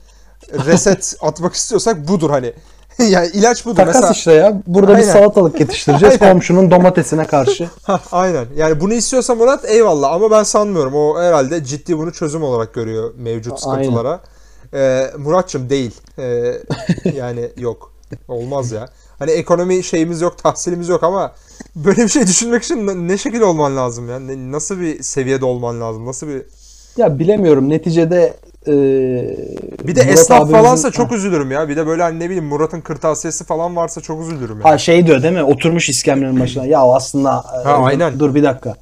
reset 0.51 1.15
atmak 1.22 1.53
istiyorsak 1.53 2.08
budur 2.08 2.29
hani. 2.29 2.53
yani 3.09 3.27
ilaç 3.27 3.65
budur. 3.65 3.75
Takas 3.75 3.95
Mesela 3.95 4.12
işte 4.12 4.31
ya. 4.31 4.62
Burada 4.67 4.91
bir 4.91 4.97
Aynen. 4.97 5.13
salatalık 5.13 5.59
yetiştireceğiz 5.59 6.15
Aynen. 6.21 6.33
komşunun 6.33 6.71
domatesine 6.71 7.27
karşı. 7.27 7.69
Aynen. 8.12 8.45
Yani 8.55 8.81
bunu 8.81 8.93
istiyorsa 8.93 9.35
Murat 9.35 9.65
eyvallah 9.69 10.12
ama 10.12 10.31
ben 10.31 10.43
sanmıyorum. 10.43 10.95
O 10.95 11.21
herhalde 11.21 11.63
ciddi 11.63 11.97
bunu 11.97 12.13
çözüm 12.13 12.43
olarak 12.43 12.73
görüyor 12.73 13.13
mevcut 13.17 13.59
Aynen. 13.65 13.83
sıkıntılara. 13.83 14.19
Ee, 14.73 15.12
Muratçım 15.17 15.69
değil. 15.69 15.91
Ee, 16.19 16.53
yani 17.15 17.51
yok. 17.57 17.93
Olmaz 18.27 18.71
ya. 18.71 18.89
Hani 19.19 19.31
ekonomi 19.31 19.83
şeyimiz 19.83 20.21
yok, 20.21 20.38
tahsilimiz 20.38 20.89
yok 20.89 21.03
ama 21.03 21.31
böyle 21.75 22.03
bir 22.03 22.09
şey 22.09 22.27
düşünmek 22.27 22.63
için 22.63 23.07
ne- 23.07 23.17
şekilde 23.17 23.45
olman 23.45 23.77
lazım 23.77 24.09
ya? 24.09 24.19
Ne- 24.19 24.51
nasıl 24.51 24.79
bir 24.79 25.03
seviyede 25.03 25.45
olman 25.45 25.81
lazım? 25.81 26.05
Nasıl 26.05 26.27
bir 26.27 26.41
Ya 26.97 27.19
bilemiyorum 27.19 27.69
neticede 27.69 28.33
e, 28.67 28.71
Bir 29.88 29.95
de 29.95 30.03
Murat 30.03 30.13
esnaf 30.13 30.41
abimizin- 30.41 30.51
falansa 30.51 30.91
çok 30.91 31.12
üzülürüm 31.12 31.51
ya. 31.51 31.69
Bir 31.69 31.77
de 31.77 31.88
böyle 31.88 32.03
hani 32.03 32.19
ne 32.19 32.25
bileyim 32.25 32.45
Murat'ın 32.45 32.81
kırtasiyesi 32.81 33.43
falan 33.43 33.75
varsa 33.75 34.01
çok 34.01 34.21
üzülürüm 34.21 34.57
ya. 34.57 34.63
Ha 34.71 34.77
şey 34.77 35.07
diyor 35.07 35.23
değil 35.23 35.33
mi? 35.33 35.43
Oturmuş 35.43 35.89
iskemlenin 35.89 36.39
başına. 36.39 36.65
Ya 36.65 36.79
aslında 36.81 37.43
e, 37.62 37.63
Ha, 37.67 37.77
aynen. 37.83 38.19
dur 38.19 38.35
bir 38.35 38.43
dakika. 38.43 38.75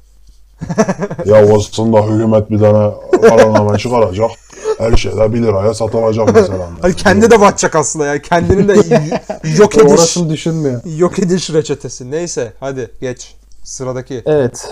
Ya 1.26 1.36
aslında 1.56 2.02
hükümet 2.02 2.50
bir 2.50 2.58
tane 2.58 2.94
kararname 3.22 3.78
çıkaracak. 3.78 4.30
Her 4.78 4.96
şey 4.96 5.12
de 5.16 5.32
1 5.32 5.42
liraya 5.42 5.74
satılacak 5.74 6.34
mesela. 6.34 6.68
Hani 6.82 6.94
kendi 6.96 7.30
de 7.30 7.40
batacak 7.40 7.76
aslında 7.76 8.06
ya. 8.06 8.22
Kendinin 8.22 8.68
de 8.68 8.72
yok 9.58 9.76
ediş 9.78 9.92
Orasını 9.92 10.30
düşünmüyor. 10.30 10.80
yok 10.96 11.18
ediş 11.18 11.50
reçetesi. 11.50 12.10
Neyse 12.10 12.52
hadi 12.60 12.90
geç. 13.00 13.34
Sıradaki. 13.64 14.22
Evet. 14.26 14.68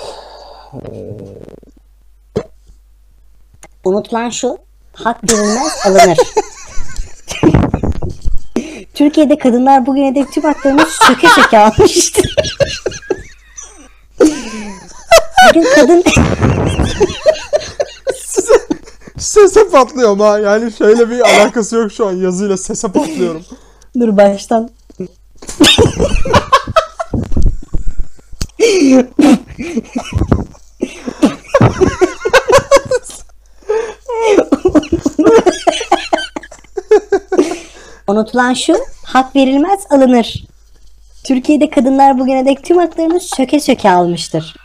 Unutulan 3.84 4.30
şu, 4.30 4.58
hak 4.92 5.32
verilmez 5.32 5.72
alınır. 5.87 6.18
Türkiye'de 8.94 9.38
kadınlar 9.38 9.87
bugüne 9.87 10.14
dek 10.14 10.32
tüm 10.32 10.42
haklarını 10.42 10.87
söke 11.08 11.28
söke 11.28 11.58
almıştır. 11.58 12.37
Bugün 15.49 15.66
kadın 15.75 16.04
Sese 19.18 19.68
patlıyorum 19.68 20.20
ha. 20.20 20.38
Yani 20.38 20.72
şöyle 20.72 21.10
bir 21.10 21.20
alakası 21.20 21.76
yok 21.76 21.92
şu 21.92 22.06
an 22.06 22.12
yazıyla 22.12 22.56
sese 22.56 22.92
patlıyorum. 22.92 23.44
dur 24.00 24.16
baştan 24.16 24.70
Unutulan 38.11 38.55
şu, 38.55 38.76
hak 39.05 39.37
verilmez 39.37 39.81
alınır. 39.90 40.45
Türkiye'de 41.25 41.71
kadınlar 41.71 42.19
bugüne 42.19 42.47
dek 42.47 42.64
tüm 42.64 42.79
haklarını 42.79 43.21
söke 43.21 43.61
söke 43.61 43.90
almıştır. 43.90 44.57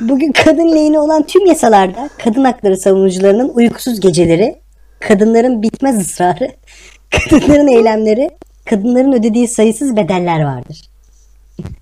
Bugün 0.00 0.32
kadın 0.32 0.72
lehine 0.72 1.00
olan 1.00 1.22
tüm 1.22 1.46
yasalarda 1.46 2.10
kadın 2.18 2.44
hakları 2.44 2.76
savunucularının 2.76 3.48
uykusuz 3.48 4.00
geceleri, 4.00 4.58
kadınların 5.00 5.62
bitmez 5.62 6.00
ısrarı, 6.00 6.52
kadınların 7.30 7.68
eylemleri, 7.68 8.30
kadınların 8.64 9.12
ödediği 9.12 9.48
sayısız 9.48 9.96
bedeller 9.96 10.42
vardır. 10.42 10.82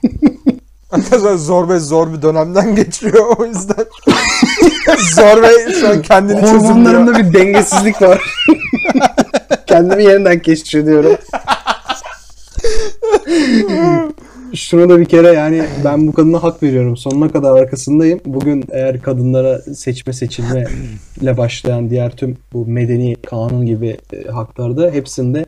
Arkadaşlar 0.92 1.34
Zor 1.36 1.68
Bey 1.68 1.78
zor 1.78 2.12
bir 2.12 2.22
dönemden 2.22 2.74
geçiyor 2.76 3.36
o 3.38 3.44
yüzden. 3.44 3.84
Zor 5.14 5.42
Bey 5.42 5.74
şu 5.80 5.88
an 5.88 6.02
kendini 6.02 6.40
çözümlüyor. 6.40 6.68
Hormonlarımda 6.68 7.18
bir 7.18 7.34
dengesizlik 7.34 8.02
var. 8.02 8.22
Kendimi 9.66 10.04
yeniden 10.04 10.38
keşfediyorum. 10.38 11.16
Şuna 14.54 14.88
da 14.88 15.00
bir 15.00 15.04
kere 15.04 15.32
yani 15.32 15.62
ben 15.84 16.06
bu 16.06 16.12
kadına 16.12 16.42
hak 16.42 16.62
veriyorum. 16.62 16.96
Sonuna 16.96 17.32
kadar 17.32 17.56
arkasındayım. 17.56 18.20
Bugün 18.24 18.64
eğer 18.70 19.02
kadınlara 19.02 19.58
seçme 19.58 20.12
seçilme 20.12 20.66
ile 21.20 21.36
başlayan 21.36 21.90
diğer 21.90 22.16
tüm 22.16 22.36
bu 22.52 22.66
medeni 22.66 23.16
kanun 23.16 23.66
gibi 23.66 23.96
e, 24.12 24.28
haklarda 24.28 24.90
hepsinde 24.90 25.44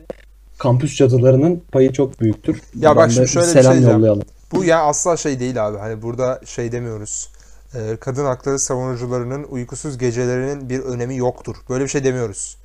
kampüs 0.57 0.95
cadılarının 0.97 1.61
payı 1.71 1.91
çok 1.91 2.21
büyüktür. 2.21 2.61
Ya 2.79 2.95
bak 2.95 3.09
Buradan 3.09 3.25
şimdi 3.25 3.47
da 3.47 3.53
şöyle 3.53 3.69
bir 3.69 3.83
şey 3.83 3.93
yollayalım. 3.93 4.23
Bu 4.55 4.63
ya 4.63 4.81
asla 4.83 5.17
şey 5.17 5.39
değil 5.39 5.67
abi. 5.67 5.77
Hani 5.77 6.01
burada 6.01 6.39
şey 6.45 6.71
demiyoruz. 6.71 7.29
Ee, 7.75 7.95
kadın 7.99 8.25
hakları 8.25 8.59
savunucularının 8.59 9.43
uykusuz 9.43 9.97
gecelerinin 9.97 10.69
bir 10.69 10.79
önemi 10.79 11.17
yoktur. 11.17 11.55
Böyle 11.69 11.83
bir 11.83 11.89
şey 11.89 12.03
demiyoruz. 12.03 12.57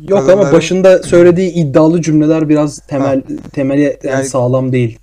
Yok 0.00 0.18
Kadınların- 0.18 0.32
ama 0.32 0.52
başında 0.52 1.02
söylediği 1.02 1.52
iddialı 1.52 2.02
cümleler 2.02 2.48
biraz 2.48 2.78
temel 2.78 3.22
temeli 3.52 3.82
yani 3.82 3.98
Yani- 4.14 4.24
sağlam 4.28 4.72
değil. 4.72 4.98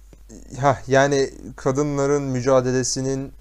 ha 0.59 0.77
yani 0.87 1.29
kadınların 1.55 2.23
mücadelesinin 2.23 3.31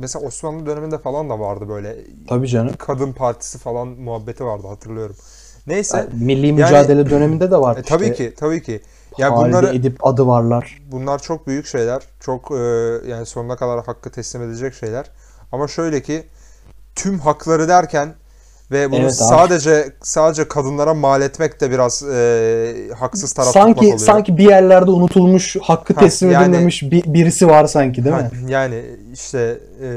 mesela 0.00 0.26
Osmanlı 0.26 0.66
döneminde 0.66 0.98
falan 0.98 1.30
da 1.30 1.40
vardı 1.40 1.68
böyle 1.68 1.96
Tabii 2.28 2.48
canım. 2.48 2.72
kadın 2.78 3.12
partisi 3.12 3.58
falan 3.58 3.88
muhabbeti 3.88 4.44
vardı 4.44 4.66
hatırlıyorum. 4.66 5.16
Neyse. 5.66 6.08
Milli 6.20 6.52
mücadele 6.52 7.10
döneminde 7.10 7.50
de 7.50 7.56
var. 7.56 7.76
E, 7.76 7.82
tabii 7.82 8.04
işte. 8.04 8.14
ki, 8.16 8.34
tabii 8.36 8.62
ki. 8.62 8.80
Ya 9.18 9.36
bunları 9.36 9.66
Edip 9.76 10.06
adı 10.06 10.26
varlar. 10.26 10.82
bunlar 10.92 11.18
çok 11.22 11.46
büyük 11.46 11.66
şeyler. 11.66 12.02
Çok 12.20 12.50
e, 12.50 12.54
yani 13.10 13.26
sonuna 13.26 13.56
kadar 13.56 13.84
hakkı 13.86 14.10
teslim 14.10 14.42
edilecek 14.42 14.74
şeyler. 14.74 15.06
Ama 15.52 15.68
şöyle 15.68 16.02
ki 16.02 16.24
tüm 16.94 17.18
hakları 17.18 17.68
derken 17.68 18.14
ve 18.70 18.90
bunu 18.90 18.96
Evet 19.00 19.04
abi. 19.10 19.12
sadece 19.12 19.92
sadece 20.02 20.48
kadınlara 20.48 20.94
mal 20.94 21.22
etmek 21.22 21.60
de 21.60 21.70
biraz 21.70 22.02
e, 22.02 22.74
haksız 22.98 23.32
taraf 23.32 23.48
tutmak 23.48 23.64
Sanki 23.64 23.80
oluyor. 23.80 23.98
sanki 23.98 24.36
bir 24.38 24.48
yerlerde 24.48 24.90
unutulmuş, 24.90 25.56
hakkı 25.62 25.94
Ha, 25.94 26.00
teslim 26.00 26.30
yani- 26.30 26.44
edilmemiş 26.44 26.82
bir, 26.82 27.04
birisi 27.14 27.48
var 27.48 27.66
sanki 27.66 28.04
değil 28.04 28.16
mi? 28.16 28.22
Ha, 28.22 28.30
Yani 28.48 28.84
işte 29.12 29.58
e, 29.82 29.90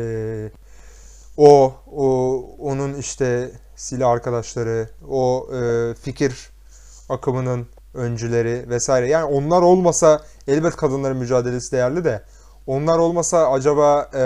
o 1.38 1.74
o 1.96 2.36
onun 2.60 2.94
işte 2.94 3.50
silah 3.76 4.10
arkadaşları, 4.10 4.90
o 5.10 5.48
e, 5.56 5.94
fikir 5.94 6.50
akımının 7.10 7.68
öncüleri 7.96 8.70
vesaire. 8.70 9.08
Yani 9.08 9.26
onlar 9.26 9.62
olmasa 9.62 10.22
elbet 10.48 10.76
kadınların 10.76 11.18
mücadelesi 11.18 11.72
değerli 11.72 12.04
de 12.04 12.22
onlar 12.68 12.98
olmasa 12.98 13.52
acaba 13.52 14.10
e, 14.14 14.20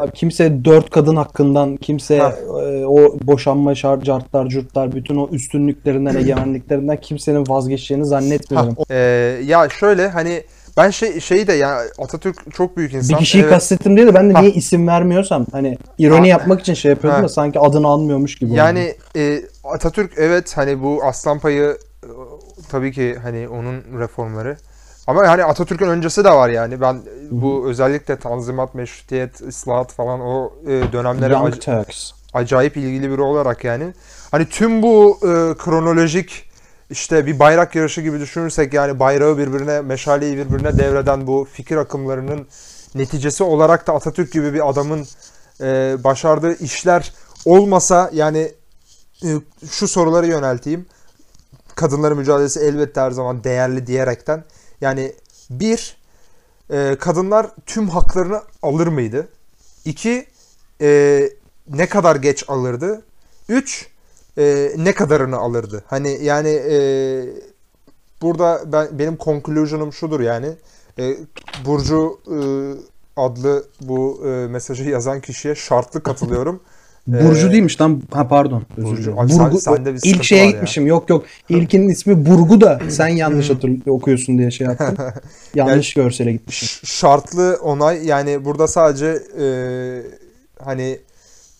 Abi 0.00 0.10
kimse 0.14 0.64
dört 0.64 0.90
kadın 0.90 1.16
hakkından, 1.16 1.76
kimse 1.76 2.18
Ha. 2.18 2.32
e, 2.62 2.86
o 2.86 2.98
boşanma 3.22 3.74
şart, 3.74 4.04
cartlar, 4.04 4.46
curtlar, 4.48 4.92
bütün 4.92 5.16
o 5.16 5.28
üstünlüklerinden, 5.32 6.14
egemenliklerinden 6.20 6.96
kimsenin 7.00 7.44
vazgeçeceğini 7.48 8.02
ha, 8.04 8.08
zannetmiyorum. 8.08 8.74
o- 8.76 8.84
e, 8.90 8.96
ya 9.44 9.68
şöyle 9.68 10.08
hani 10.08 10.42
ben 10.76 10.90
şey 10.90 11.20
şeyi 11.20 11.46
de 11.46 11.52
ya 11.52 11.80
Atatürk 11.98 12.54
çok 12.54 12.76
büyük 12.76 12.92
Bir 12.92 12.96
insan. 12.96 13.18
kişiyi 13.18 13.40
Evet. 13.40 13.50
kastettim 13.50 13.96
diye 13.96 14.06
de 14.06 14.14
ben 14.14 14.30
de 14.30 14.32
Ha. 14.34 14.40
niye 14.40 14.52
isim 14.52 14.86
vermiyorsam 14.88 15.46
hani 15.52 15.78
ironi 15.98 16.20
Ha. 16.20 16.26
yapmak 16.26 16.60
için 16.60 16.74
şey 16.74 16.90
yapıyordum 16.90 17.18
Ha. 17.20 17.24
da 17.24 17.28
sanki 17.28 17.60
adını 17.60 17.86
almıyormuş 17.86 18.36
gibi 18.38 18.50
oldu. 18.50 18.58
Yani 18.58 18.94
e, 19.16 19.42
Atatürk 19.64 20.12
evet 20.16 20.56
hani 20.56 20.82
bu 20.82 21.04
aslan 21.04 21.38
payı 21.38 21.76
tabii 22.68 22.92
ki 22.92 23.18
hani 23.22 23.48
onun 23.48 24.00
reformları. 24.00 24.56
Ama 25.06 25.28
hani 25.28 25.44
Atatürk'ün 25.44 25.88
öncesi 25.88 26.24
de 26.24 26.30
var 26.30 26.48
yani. 26.48 26.80
Ben 26.80 27.02
bu 27.30 27.64
özellikle 27.68 28.18
Tanzimat, 28.18 28.74
Meşrutiyet, 28.74 29.40
İslahat 29.40 29.92
falan 29.92 30.20
o 30.20 30.52
e, 30.66 30.92
dönemlere 30.92 31.32
ac- 31.34 32.12
acayip 32.34 32.76
ilgili 32.76 33.10
biri 33.10 33.20
olarak 33.20 33.64
yani. 33.64 33.92
Hani 34.30 34.48
tüm 34.48 34.82
bu 34.82 35.18
e, 35.22 35.30
kronolojik 35.58 36.50
işte 36.90 37.26
bir 37.26 37.38
bayrak 37.38 37.74
yarışı 37.74 38.00
gibi 38.00 38.20
düşünürsek 38.20 38.74
yani 38.74 38.98
bayrağı 38.98 39.38
birbirine, 39.38 39.80
meşaleyi 39.80 40.36
birbirine 40.36 40.78
devreden 40.78 41.26
bu 41.26 41.48
fikir 41.52 41.76
akımlarının 41.76 42.46
neticesi 42.94 43.44
olarak 43.44 43.86
da 43.86 43.92
Atatürk 43.92 44.32
gibi 44.32 44.54
bir 44.54 44.68
adamın 44.68 45.06
e, 45.60 45.96
başardığı 46.04 46.54
işler 46.58 47.12
olmasa 47.44 48.10
yani 48.12 48.52
e, 49.24 49.28
şu 49.70 49.88
soruları 49.88 50.26
yönelteyim. 50.26 50.86
Kadınların 51.76 52.18
mücadelesi 52.18 52.60
elbette 52.60 53.00
her 53.00 53.10
zaman 53.10 53.44
değerli 53.44 53.86
diyerekten. 53.86 54.44
Yani 54.80 55.12
bir, 55.50 55.96
e, 56.70 56.96
kadınlar 57.00 57.50
tüm 57.66 57.88
haklarını 57.88 58.42
alır 58.62 58.86
mıydı? 58.86 59.28
İki, 59.84 60.26
e, 60.80 61.30
ne 61.68 61.88
kadar 61.88 62.16
geç 62.16 62.44
alırdı? 62.48 63.02
Üç, 63.48 63.88
e, 64.38 64.72
ne 64.76 64.94
kadarını 64.94 65.36
alırdı? 65.36 65.84
Hani 65.86 66.24
yani 66.24 66.48
e, 66.48 66.78
burada 68.22 68.62
ben 68.72 68.98
benim 68.98 69.16
conclusion'um 69.18 69.92
şudur 69.92 70.20
yani. 70.20 70.52
E, 70.98 71.16
Burcu 71.64 72.20
e, 72.26 72.38
adlı 73.16 73.64
bu 73.80 74.22
e, 74.26 74.28
mesajı 74.28 74.84
yazan 74.84 75.20
kişiye 75.20 75.54
şartlı 75.54 76.02
katılıyorum. 76.02 76.60
Burcu 77.06 77.48
Ee, 77.48 77.52
değilmiş 77.52 77.80
lan. 77.80 78.02
Ha 78.12 78.28
pardon. 78.28 78.62
Özür 78.76 78.86
Burcu. 78.90 79.20
Abi 79.20 79.32
sen- 79.32 79.46
Burgu, 79.46 79.60
sende 79.60 79.94
bir 79.94 80.00
ilk 80.04 80.24
şeye 80.24 80.44
ya. 80.44 80.50
gitmişim. 80.50 80.86
Yok 80.86 81.10
yok. 81.10 81.24
İlkinin 81.48 81.88
ismi 81.88 82.26
Burgu 82.26 82.60
da 82.60 82.80
sen 82.88 83.08
yanlış 83.22 83.50
hatır 83.50 83.70
okuyorsun 83.90 84.38
diye 84.38 84.50
şey 84.50 84.66
yaptım. 84.66 84.96
yanlış 85.54 85.94
görsele 85.94 86.32
gitmişim. 86.32 86.88
Şartlı 86.88 87.58
onay 87.62 88.06
yani 88.06 88.44
burada 88.44 88.68
sadece 88.68 89.18
e, 89.40 89.46
hani 90.64 90.98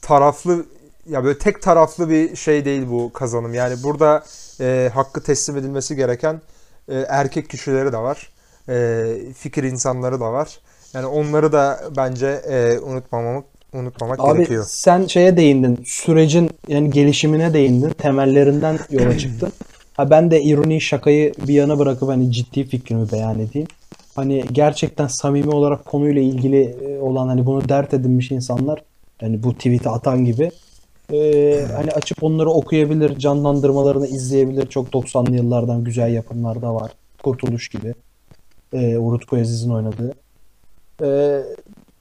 taraflı 0.02 0.66
ya 1.09 1.24
böyle 1.24 1.38
tek 1.38 1.62
taraflı 1.62 2.11
bir 2.11 2.37
şey 2.37 2.64
değil 2.64 2.82
bu 2.90 3.12
kazanım. 3.12 3.54
Yani 3.54 3.82
burada 3.82 4.24
e, 4.61 4.90
hakkı 4.94 5.22
teslim 5.22 5.56
edilmesi 5.56 5.96
gereken 5.96 6.40
e, 6.88 6.94
erkek 7.09 7.50
kişileri 7.50 7.92
de 7.92 7.98
var. 7.98 8.30
E, 8.68 9.06
fikir 9.38 9.64
insanları 9.64 10.20
da 10.20 10.32
var. 10.32 10.61
Yani 10.94 11.06
onları 11.06 11.52
da 11.52 11.80
bence 11.96 12.26
e, 12.26 12.78
unutmamak 12.78 13.44
unutmamak 13.76 14.20
Abi 14.20 14.36
gerekiyor. 14.38 14.64
sen 14.68 15.06
şeye 15.06 15.36
değindin. 15.36 15.78
Sürecin 15.84 16.50
yani 16.68 16.90
gelişimine 16.90 17.54
değindin. 17.54 17.90
Temellerinden 17.90 18.78
yola 18.90 19.18
çıktın. 19.18 19.52
Ha 19.94 20.10
ben 20.10 20.30
de 20.30 20.42
ironi 20.42 20.80
şakayı 20.80 21.34
bir 21.48 21.54
yana 21.54 21.78
bırakıp 21.78 22.08
hani 22.08 22.32
ciddi 22.32 22.64
fikrimi 22.64 23.12
beyan 23.12 23.38
edeyim. 23.38 23.68
Hani 24.16 24.44
gerçekten 24.52 25.06
samimi 25.06 25.50
olarak 25.50 25.84
konuyla 25.84 26.22
ilgili 26.22 26.62
e, 26.62 26.98
olan 26.98 27.28
hani 27.28 27.46
bunu 27.46 27.68
dert 27.68 27.94
edinmiş 27.94 28.30
insanlar 28.30 28.82
yani 29.20 29.42
bu 29.42 29.54
tweet'i 29.54 29.88
atan 29.88 30.24
gibi 30.24 30.50
e, 31.12 31.66
hani 31.76 31.90
açıp 31.90 32.22
onları 32.22 32.50
okuyabilir, 32.50 33.18
canlandırmalarını 33.18 34.06
izleyebilir. 34.06 34.66
Çok 34.66 34.88
90'lı 34.88 35.36
yıllardan 35.36 35.84
güzel 35.84 36.12
yapımlar 36.12 36.62
da 36.62 36.74
var. 36.74 36.92
Kurtuluş 37.22 37.68
gibi. 37.68 37.94
E, 38.72 38.98
Urut 38.98 39.32
Aziz'in 39.32 39.70
oynadığı. 39.70 40.14
E, 41.02 41.40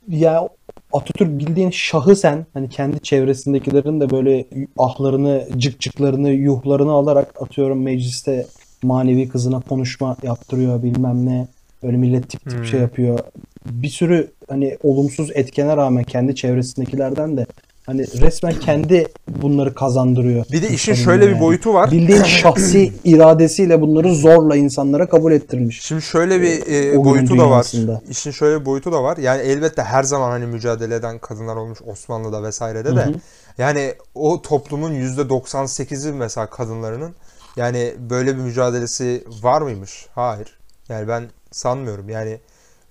ya 0.09 0.49
Atatürk 0.93 1.39
bildiğin 1.39 1.69
şahı 1.69 2.15
sen 2.15 2.45
hani 2.53 2.69
kendi 2.69 2.99
çevresindekilerin 2.99 4.01
de 4.01 4.09
böyle 4.09 4.45
ahlarını, 4.77 5.47
cıkcıklarını, 5.57 6.29
yuhlarını 6.29 6.91
alarak 6.91 7.41
atıyorum 7.41 7.83
mecliste 7.83 8.45
manevi 8.83 9.29
kızına 9.29 9.59
konuşma 9.59 10.17
yaptırıyor 10.23 10.83
bilmem 10.83 11.25
ne. 11.25 11.47
Böyle 11.83 11.97
millet 11.97 12.29
tip 12.29 12.41
tip 12.41 12.53
Hmm. 12.53 12.65
şey 12.65 12.79
yapıyor. 12.79 13.19
Bir 13.65 13.89
sürü 13.89 14.31
hani 14.49 14.77
olumsuz 14.83 15.31
etkene 15.33 15.77
rağmen 15.77 16.03
kendi 16.03 16.35
çevresindekilerden 16.35 17.37
de 17.37 17.45
hani 17.85 18.21
resmen 18.21 18.59
kendi 18.59 19.07
bunları 19.27 19.75
kazandırıyor. 19.75 20.45
Bir 20.51 20.61
de 20.61 20.69
işin 20.69 20.93
şöyle 20.93 21.27
bir 21.27 21.31
yani. 21.31 21.41
boyutu 21.41 21.73
var. 21.73 21.91
Bildiğin 21.91 22.23
şahsi 22.23 22.93
iradesiyle 23.03 23.81
bunları 23.81 24.15
zorla 24.15 24.55
insanlara 24.55 25.09
kabul 25.09 25.31
ettirmiş. 25.31 25.81
Şimdi 25.81 26.01
şöyle 26.01 26.41
bir 26.41 26.67
e, 26.67 26.97
o 26.97 27.05
boyutu 27.05 27.37
da 27.37 27.49
var. 27.49 27.71
İşin 28.09 28.31
şöyle 28.31 28.61
bir 28.61 28.65
boyutu 28.65 28.91
da 28.91 29.03
var. 29.03 29.17
Yani 29.17 29.41
elbette 29.41 29.81
her 29.81 30.03
zaman 30.03 30.29
hani 30.29 30.45
mücadele 30.45 30.95
eden 30.95 31.19
kadınlar 31.19 31.55
olmuş 31.55 31.79
Osmanlı'da 31.85 32.43
vesairede 32.43 32.95
de. 32.95 33.05
Hı 33.05 33.09
hı. 33.09 33.13
Yani 33.57 33.93
o 34.15 34.41
toplumun 34.41 34.91
%98'i 34.93 36.13
mesela 36.13 36.49
kadınlarının 36.49 37.15
yani 37.55 37.93
böyle 38.09 38.37
bir 38.37 38.41
mücadelesi 38.41 39.23
var 39.41 39.61
mıymış? 39.61 40.07
Hayır. 40.15 40.57
Yani 40.89 41.07
ben 41.07 41.23
sanmıyorum. 41.51 42.09
Yani 42.09 42.39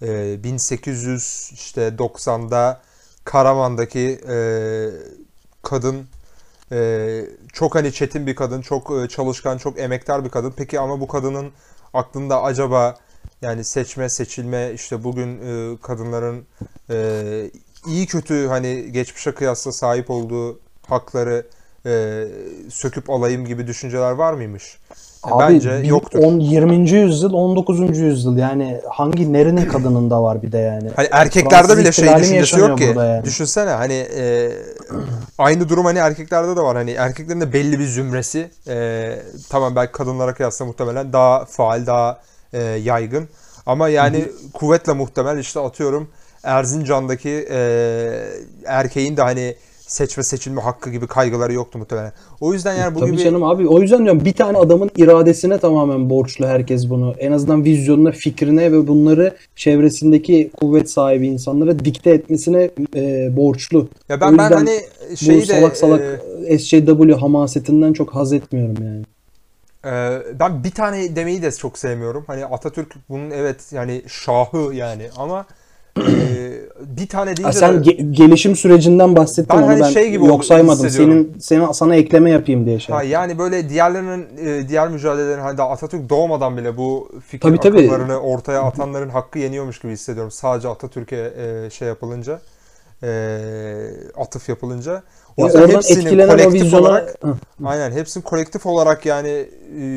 e, 0.03 0.43
1800 0.45 1.51
işte 1.55 1.89
90'da 1.89 2.81
Karaman'daki 3.25 4.21
e, 4.29 4.37
kadın 5.63 6.07
e, 6.73 7.21
çok 7.53 7.75
hani 7.75 7.93
çetin 7.93 8.27
bir 8.27 8.35
kadın, 8.35 8.61
çok 8.61 8.91
e, 8.91 9.09
çalışkan, 9.09 9.59
çok 9.59 9.79
emektar 9.79 10.25
bir 10.25 10.31
kadın. 10.31 10.55
Peki 10.57 10.81
ama 10.81 11.01
bu 11.01 11.09
kadının 11.09 11.53
aklında 11.95 12.43
acaba 12.43 12.97
yani 13.43 13.65
seçme, 13.65 14.09
seçilme 14.09 14.73
işte 14.73 15.05
bugün 15.05 15.39
e, 15.39 15.77
kadınların 15.83 16.47
e, 16.91 17.51
iyi 17.87 18.07
kötü 18.07 18.47
hani 18.47 18.93
geçmişe 18.93 19.35
kıyasla 19.35 19.73
sahip 19.73 20.11
olduğu 20.11 20.61
hakları 20.87 21.47
e, 21.87 22.25
söküp 22.71 23.11
alayım 23.11 23.47
gibi 23.47 23.67
düşünceler 23.67 24.11
var 24.11 24.33
mıymış? 24.33 24.79
E, 25.27 25.31
Abi 25.31 25.55
Bence 25.55 25.71
yoktur. 25.71 26.19
10, 26.19 26.39
20. 26.39 26.91
yüzyıl 26.91 27.33
19. 27.33 27.99
yüzyıl 27.99 28.37
yani 28.37 28.81
hangi 28.91 29.33
nerenin 29.33 29.69
kadınında 29.69 30.23
var 30.23 30.43
bir 30.43 30.53
de 30.53 30.59
yani. 30.59 30.91
Hani 30.97 31.09
erkeklerde 31.11 31.67
Fransız 31.67 31.79
bile 31.79 31.93
şey 31.93 32.17
düşüncesi 32.17 32.61
yok 32.61 32.79
ki. 32.79 32.95
yani? 32.97 33.25
Düşünsene 33.25 33.71
hani 33.71 33.95
e, 33.95 34.53
aynı 35.39 35.69
durum 35.69 35.85
hani 35.85 35.99
erkeklerde 35.99 36.57
de 36.57 36.61
var. 36.61 36.77
Hani 36.77 36.91
erkeklerin 36.91 37.41
de 37.41 37.53
belli 37.53 37.79
bir 37.79 37.87
zümresi 37.87 38.51
e, 38.69 39.17
tamam 39.49 39.77
belki 39.77 39.93
kadınlara 39.93 40.35
kıyasla 40.35 40.65
muhtemelen 40.65 41.13
daha 41.13 41.45
faal, 41.45 41.87
daha 41.87 42.19
e, 42.53 42.63
yaygın. 42.63 43.29
Ama 43.67 43.89
yani 43.89 44.25
kuvvetle 44.53 44.93
muhtemel 44.93 45.39
işte 45.39 45.61
atıyorum 45.61 46.09
Erzincan'daki 46.45 47.49
e, 47.51 47.59
erkeğin 48.67 49.17
de 49.17 49.23
hani 49.23 49.57
seçme 49.95 50.23
seçilme 50.23 50.61
hakkı 50.61 50.91
gibi 50.91 51.07
kaygıları 51.07 51.53
yoktu 51.53 51.79
muhtemelen. 51.79 52.13
O 52.41 52.53
yüzden 52.53 52.75
yani 52.77 52.95
bu 52.95 53.01
Tabii 53.01 53.11
gibi 53.11 53.23
canım 53.23 53.45
abi 53.45 53.69
o 53.69 53.81
yüzden 53.81 54.05
diyorum 54.05 54.25
bir 54.25 54.33
tane 54.33 54.59
adamın 54.59 54.91
iradesine 54.97 55.59
tamamen 55.59 56.11
borçlu 56.11 56.47
herkes 56.47 56.91
bunu. 56.91 57.15
En 57.19 57.33
azından 57.33 57.65
vizyonuna, 57.65 58.11
fikrine 58.11 58.73
ve 58.73 58.87
bunları 58.87 59.37
çevresindeki 59.57 60.51
kuvvet 60.61 60.91
sahibi 60.91 61.27
insanlara 61.27 61.79
dikte 61.79 62.11
etmesine 62.11 62.71
e, 62.97 63.37
borçlu. 63.37 63.89
ya 64.09 64.21
ben 64.21 64.39
ben 64.39 64.51
hani 64.51 64.81
Bu 65.11 65.17
şeyi 65.17 65.41
de 65.41 65.47
salak 65.47 65.77
salak 65.77 66.21
e, 66.47 66.59
SJW 66.59 67.13
hamasetinden 67.13 67.93
çok 67.93 68.15
haz 68.15 68.33
etmiyorum 68.33 68.77
yani. 68.85 69.03
Ee, 69.87 70.23
ben 70.41 70.65
bir 70.65 70.71
tane 70.71 71.17
demeyi 71.17 71.43
de 71.43 71.53
çok 71.53 71.79
sevmiyorum. 71.79 72.25
Hani 72.27 72.47
Atatürk 72.47 72.95
bunun 73.09 73.31
evet 73.31 73.73
yani 73.73 74.03
şahı 74.09 74.75
yani 74.75 75.11
ama 75.17 75.41
e, 75.41 75.64
bir 76.97 77.09
tane 77.09 77.31
Ha, 77.31 77.37
deyince 77.37 77.59
sen 77.59 77.85
de 77.85 77.91
ge- 77.91 78.13
gelişim 78.13 78.57
sürecinden 78.57 79.17
bahsettin 79.17 79.57
Ben 79.57 79.63
onu 79.63 79.67
hani 79.67 79.81
ben 79.81 79.91
şey 79.91 80.11
gibi 80.11 80.27
yok 80.27 80.45
saymadım. 80.45 80.91
Senin, 80.91 81.37
senin 81.41 81.73
sana 81.73 81.97
ekleme 81.97 82.31
yapayım 82.31 82.67
diye 82.67 82.81
şey. 82.81 82.95
Ha, 82.95 83.03
yani 83.03 83.39
böyle 83.39 83.69
diğerlerinin 83.69 84.27
diğer 84.69 84.89
mücadelelerin 84.89 85.41
hani 85.41 85.59
daha 85.59 85.71
Atatürk 85.71 86.09
doğmadan 86.09 86.57
bile 86.57 86.77
bu 86.77 87.09
fikir 87.27 87.49
Tabii, 87.49 87.61
tabii. 87.61 87.79
akımlarını 87.79 88.19
ortaya 88.19 88.63
atanların 88.63 89.09
hakkı 89.09 89.39
yeniyormuş 89.39 89.79
gibi 89.79 89.93
hissediyorum. 89.93 90.31
Sadece 90.31 90.69
Atatürk'e 90.69 91.33
e, 91.39 91.71
şey 91.71 91.89
yapılınca 91.89 92.41
e, 93.03 93.39
atıf 94.17 94.49
yapılınca. 94.49 95.03
O 95.37 95.47
yüzden 95.47 95.69
hepsinin 95.69 96.29
kolektif 96.29 96.53
vizyona 96.55 96.83
olarak 96.83 97.25
Hı. 97.25 97.35
aynen 97.65 97.93
hepsinin 97.93 98.25
kolektif 98.25 98.67
olarak 98.67 99.07
yani 99.07 99.49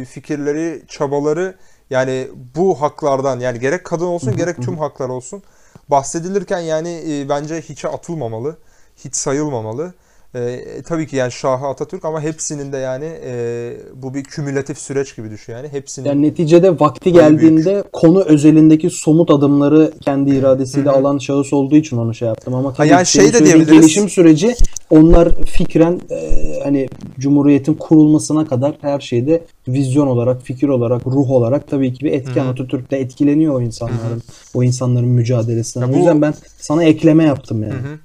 fikirleri, 0.09 0.81
çabaları 0.87 1.55
yani 1.89 2.27
bu 2.55 2.81
haklardan 2.81 3.39
yani 3.39 3.59
gerek 3.59 3.83
kadın 3.83 4.05
olsun 4.05 4.35
gerek 4.35 4.61
tüm 4.61 4.77
haklar 4.77 5.09
olsun 5.09 5.43
bahsedilirken 5.89 6.59
yani 6.59 7.03
e, 7.07 7.29
bence 7.29 7.61
hiçe 7.61 7.87
atılmamalı. 7.87 8.57
Hiç 8.97 9.15
sayılmamalı. 9.15 9.93
E, 10.35 10.59
tabii 10.85 11.07
ki 11.07 11.15
yani 11.15 11.31
Şahı 11.31 11.65
Atatürk 11.65 12.05
ama 12.05 12.21
hepsinin 12.21 12.71
de 12.71 12.77
yani 12.77 13.05
e, 13.25 13.73
bu 13.95 14.13
bir 14.13 14.23
kümülatif 14.23 14.77
süreç 14.77 15.15
gibi 15.15 15.31
düşün 15.31 15.53
yani. 15.53 15.67
Hepsinin 15.67 16.09
Yani 16.09 16.21
neticede 16.21 16.79
vakti 16.79 17.13
geldiğinde 17.13 17.83
konu 17.93 18.21
özelindeki 18.23 18.89
somut 18.89 19.31
adımları 19.31 19.93
kendi 20.01 20.35
iradesiyle 20.35 20.89
Hı 20.89 20.93
hı. 20.93 20.97
alan 20.97 21.17
şahıs 21.17 21.53
olduğu 21.53 21.75
için 21.75 21.97
onu 21.97 22.13
şey 22.13 22.27
yaptım 22.27 22.53
ama 22.53 22.73
tabii 22.73 22.87
yani 22.87 23.05
senin 23.05 23.31
şey 23.31 23.33
de 23.41 23.45
diyebiliriz. 23.45 23.71
gelişim 23.71 24.09
süreci 24.09 24.55
onlar 24.89 25.35
fikren 25.45 26.01
e, 26.11 26.53
hani 26.63 26.87
Cumhuriyet'in 27.19 27.73
kurulmasına 27.73 28.47
kadar 28.47 28.77
her 28.81 28.99
şeyde 28.99 29.43
vizyon 29.67 30.07
olarak, 30.07 30.41
fikir 30.41 30.67
olarak, 30.67 31.07
ruh 31.07 31.29
olarak 31.31 31.67
tabii 31.67 31.93
ki 31.93 32.05
bir 32.05 32.11
etken. 32.11 32.43
Hı 32.43 32.47
hı. 32.47 32.51
Atatürk 32.51 32.91
de 32.91 32.99
etkileniyor 32.99 33.53
o 33.53 33.61
insanların, 33.61 34.23
o 34.53 34.63
insanların 34.63 35.07
mücadelesinden. 35.09 35.85
Ya 35.85 35.91
o 35.91 35.95
bu- 35.95 35.97
yüzden 35.97 36.21
ben 36.21 36.33
sana 36.59 36.83
ekleme 36.83 37.23
yaptım 37.23 37.63
yani. 37.63 37.73
Hı 37.73 37.77
hı. 37.77 37.97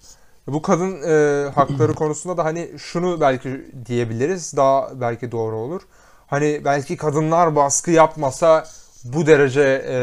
Bu 0.46 0.62
kadın 0.62 1.02
e, 1.02 1.48
hakları 1.50 1.94
konusunda 1.94 2.36
da 2.36 2.44
hani 2.44 2.68
şunu 2.78 3.20
belki 3.20 3.64
diyebiliriz. 3.86 4.56
Daha 4.56 5.00
belki 5.00 5.32
doğru 5.32 5.56
olur. 5.56 5.82
Hani 6.26 6.60
belki 6.64 6.96
kadınlar 6.96 7.56
baskı 7.56 7.90
yapmasa 7.90 8.64
bu 9.04 9.26
derece 9.26 9.84
e, 9.88 9.96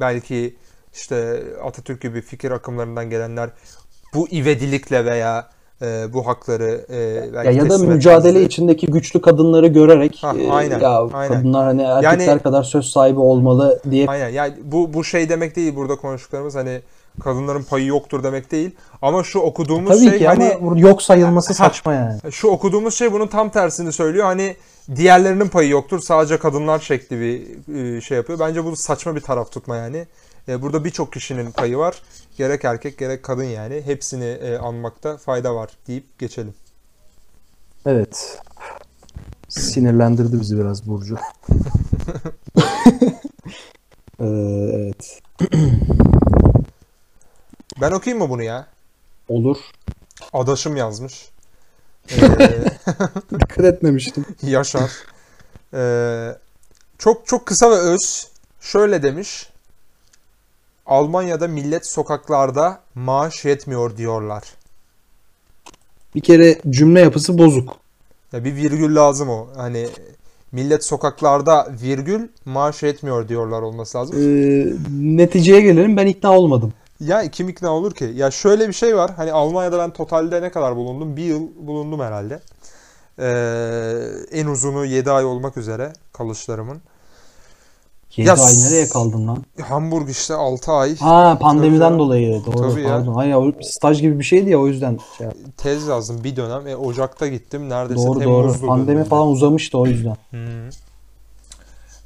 belki 0.00 0.56
işte 0.94 1.42
Atatürk 1.64 2.00
gibi 2.02 2.20
fikir 2.22 2.50
akımlarından 2.50 3.10
gelenler 3.10 3.50
bu 4.14 4.28
ivedilikle 4.28 5.04
veya 5.04 5.48
e, 5.82 6.12
bu 6.12 6.26
hakları 6.26 6.84
e, 6.90 7.32
belki 7.34 7.46
Ya, 7.46 7.52
ya 7.64 7.70
da 7.70 7.78
mücadele 7.78 8.28
etmezdi. 8.28 8.46
içindeki 8.46 8.86
güçlü 8.86 9.20
kadınları 9.20 9.66
görerek 9.66 10.18
Ha, 10.22 10.34
e, 10.38 10.50
aynen, 10.50 10.80
ya 10.80 11.06
aynen. 11.12 11.34
kadınlar 11.36 11.64
hani 11.66 11.82
erkekler 11.82 12.26
Yani- 12.28 12.42
kadar 12.42 12.62
söz 12.62 12.86
sahibi 12.86 13.20
olmalı 13.20 13.80
diye 13.90 14.06
Aynen 14.08 14.28
yani 14.28 14.54
bu 14.64 14.94
bu 14.94 15.04
şey 15.04 15.28
demek 15.28 15.56
değil 15.56 15.76
burada 15.76 15.96
konuştuklarımız 15.96 16.54
hani 16.54 16.80
kadınların 17.20 17.62
payı 17.62 17.86
yoktur 17.86 18.22
demek 18.22 18.50
değil. 18.52 18.70
Ama 19.02 19.24
şu 19.24 19.38
okuduğumuz 19.38 19.98
tabii 19.98 20.10
şey 20.10 20.18
ki 20.18 20.26
hani 20.26 20.54
ama 20.54 20.78
yok 20.78 21.02
sayılması 21.02 21.48
Ha. 21.48 21.54
saçma 21.54 21.94
yani. 21.94 22.32
Şu 22.32 22.48
okuduğumuz 22.48 22.94
şey 22.94 23.12
bunun 23.12 23.26
tam 23.26 23.50
tersini 23.50 23.92
söylüyor. 23.92 24.24
Hani 24.24 24.56
diğerlerinin 24.96 25.48
payı 25.48 25.68
yoktur. 25.70 26.00
Sadece 26.00 26.38
kadınlar 26.38 26.78
şekli 26.78 27.20
bir 27.20 27.40
e, 27.96 28.00
şey 28.00 28.16
yapıyor. 28.16 28.38
Bence 28.38 28.64
bu 28.64 28.76
saçma 28.76 29.16
bir 29.16 29.20
taraf 29.20 29.52
tutma 29.52 29.76
yani. 29.76 30.06
E, 30.48 30.62
Burada 30.62 30.84
birçok 30.84 31.12
kişinin 31.12 31.50
payı 31.50 31.78
var. 31.78 32.02
Gerek 32.36 32.64
erkek 32.64 32.98
gerek 32.98 33.22
kadın 33.22 33.44
yani. 33.44 33.82
Hepsini 33.84 34.24
e, 34.24 34.58
anmakta 34.58 35.16
fayda 35.16 35.54
var 35.54 35.70
deyip 35.86 36.18
geçelim. 36.18 36.54
Evet. 37.86 38.38
Sinirlendirdi 39.48 40.40
bizi 40.40 40.58
biraz 40.58 40.86
Burcu. 40.86 41.16
Ee, 44.20 44.24
evet. 44.74 45.20
Ben 47.86 47.92
okuyayım 47.92 48.24
mı 48.24 48.30
bunu 48.30 48.42
ya? 48.42 48.66
Olur. 49.28 49.56
Adaşım 50.32 50.76
yazmış. 50.76 51.28
E, 52.10 52.20
Dikkat 53.40 53.64
etmemiştim. 53.64 54.24
Yaşar. 54.42 54.90
Ee, 55.74 56.36
çok 56.98 57.26
çok 57.26 57.46
kısa 57.46 57.70
ve 57.70 57.74
öz. 57.74 58.28
Şöyle 58.60 59.02
demiş. 59.02 59.50
Almanya'da 60.86 61.48
millet 61.48 61.86
sokaklarda 61.86 62.80
maaş 62.94 63.44
yetmiyor 63.44 63.96
diyorlar. 63.96 64.42
Bir 66.14 66.20
kere 66.20 66.60
cümle 66.70 67.00
yapısı 67.00 67.38
bozuk. 67.38 67.76
Ya 68.32 68.44
bir 68.44 68.56
virgül 68.56 68.96
lazım 68.96 69.28
o. 69.28 69.48
Hani 69.56 69.88
millet 70.52 70.84
sokaklarda 70.84 71.68
virgül 71.82 72.28
maaş 72.44 72.82
yetmiyor 72.82 73.28
diyorlar 73.28 73.62
olması 73.62 73.98
lazım. 73.98 74.16
Ee, 74.18 74.66
neticeye 75.16 75.60
gelelim 75.60 75.96
ben 75.96 76.06
ikna 76.06 76.38
olmadım. 76.38 76.72
Ya 77.00 77.30
kim 77.30 77.48
ikna 77.48 77.70
olur 77.70 77.94
ki? 77.94 78.12
Ya 78.14 78.30
şöyle 78.30 78.68
bir 78.68 78.72
şey 78.72 78.96
var. 78.96 79.10
Hani 79.16 79.32
Almanya'da 79.32 79.78
ben 79.78 79.90
totalde 79.90 80.42
ne 80.42 80.50
kadar 80.50 80.76
bulundum? 80.76 81.16
Bir 81.16 81.22
yıl 81.24 81.42
bulundum 81.66 82.00
herhalde. 82.00 82.40
Ee, 83.18 84.38
en 84.38 84.46
uzunu 84.46 84.84
7 84.84 85.10
ay 85.10 85.24
olmak 85.24 85.56
üzere 85.56 85.92
kalışlarımın. 86.12 86.80
7 88.16 88.28
Ya 88.28 88.34
ay 88.34 88.52
nereye 88.58 88.88
kaldın 88.88 89.28
lan? 89.28 89.44
Hamburg 89.62 90.08
işte 90.10 90.34
6 90.34 90.72
ay. 90.72 90.96
Ha 90.96 91.38
pandemiden 91.40 91.88
Tabii. 91.88 91.98
dolayı 91.98 92.42
doğru 92.46 92.70
Tabii 92.70 92.82
ya. 92.82 92.88
pardon. 92.88 93.14
Hayır 93.14 93.34
o 93.34 93.52
staj 93.62 94.00
gibi 94.00 94.18
bir 94.18 94.24
şeydi 94.24 94.50
ya 94.50 94.60
o 94.60 94.66
yüzden 94.66 94.98
şey 95.18 95.26
yaptım. 95.26 95.52
Tez 95.56 95.86
yazdım 95.86 96.24
bir 96.24 96.36
dönem. 96.36 96.66
E, 96.68 96.76
Ocak'ta 96.76 97.26
gittim. 97.26 97.68
Neredeyse 97.70 98.06
Doğru 98.06 98.24
doğru. 98.24 98.66
Pandemi 98.66 98.88
dönemde. 98.88 99.08
falan 99.08 99.28
uzamıştı 99.28 99.78
o 99.78 99.86
yüzden. 99.86 100.16
Hı. 100.30 100.68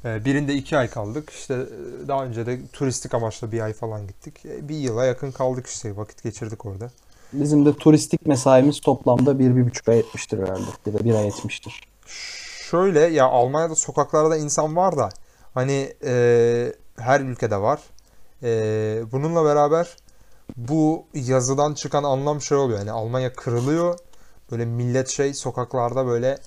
Ee, 0.05 0.25
birinde 0.25 0.53
iki 0.53 0.77
ay 0.77 0.89
kaldık. 0.89 1.29
İşte 1.29 1.53
e, 1.53 2.07
daha 2.07 2.25
önce 2.25 2.45
de 2.45 2.59
turistik 2.73 3.13
amaçla 3.13 3.51
bir 3.51 3.61
ay 3.61 3.73
falan 3.73 4.07
gittik. 4.07 4.45
E, 4.45 4.69
Bir 4.69 4.75
yıla 4.75 5.05
yakın 5.05 5.31
kaldık 5.31 5.67
işte. 5.67 5.97
Vakit 5.97 6.23
geçirdik 6.23 6.65
orada. 6.65 6.89
Bizim 7.33 7.65
de 7.65 7.73
turistik 7.73 8.25
mesaimiz 8.25 8.79
toplamda 8.79 9.39
bir, 9.39 9.55
bir 9.55 9.65
buçuk 9.65 9.89
ay 9.89 9.99
etmiştir 9.99 10.39
herhalde. 10.39 10.65
Bir 10.85 10.93
de 10.93 11.03
bir 11.03 11.15
ay 11.15 11.27
etmiştir. 11.27 11.81
Şöyle 12.69 12.99
ya 12.99 13.25
Almanya'da 13.25 13.75
sokaklarda 13.75 14.37
insan 14.37 14.75
var 14.75 14.97
da 14.97 15.09
hani 15.53 15.93
e, 16.03 16.73
her 16.97 17.21
ülkede 17.21 17.57
var. 17.57 17.79
E, 18.43 18.49
bununla 19.11 19.45
beraber 19.45 19.97
bu 20.57 21.05
yazıdan 21.13 21.73
çıkan 21.73 22.03
anlam 22.03 22.41
şey 22.41 22.57
oluyor. 22.57 22.79
Yani 22.79 22.91
Almanya 22.91 23.33
kırılıyor. 23.33 23.99
Böyle 24.51 24.65
millet 24.65 25.09
şey 25.09 25.33
sokaklarda 25.33 26.05
böyle 26.07 26.37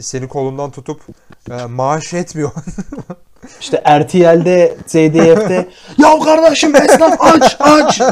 seni 0.00 0.28
kolundan 0.28 0.70
tutup 0.70 1.00
e, 1.50 1.66
maaş 1.66 2.12
yetmiyor. 2.12 2.50
İşte 3.60 3.82
RTL'de, 4.00 4.76
ZDF'de 4.86 5.68
ya 5.98 6.18
kardeşim 6.18 6.76
esnaf 6.76 7.16
aç 7.20 7.56
aç. 7.60 8.00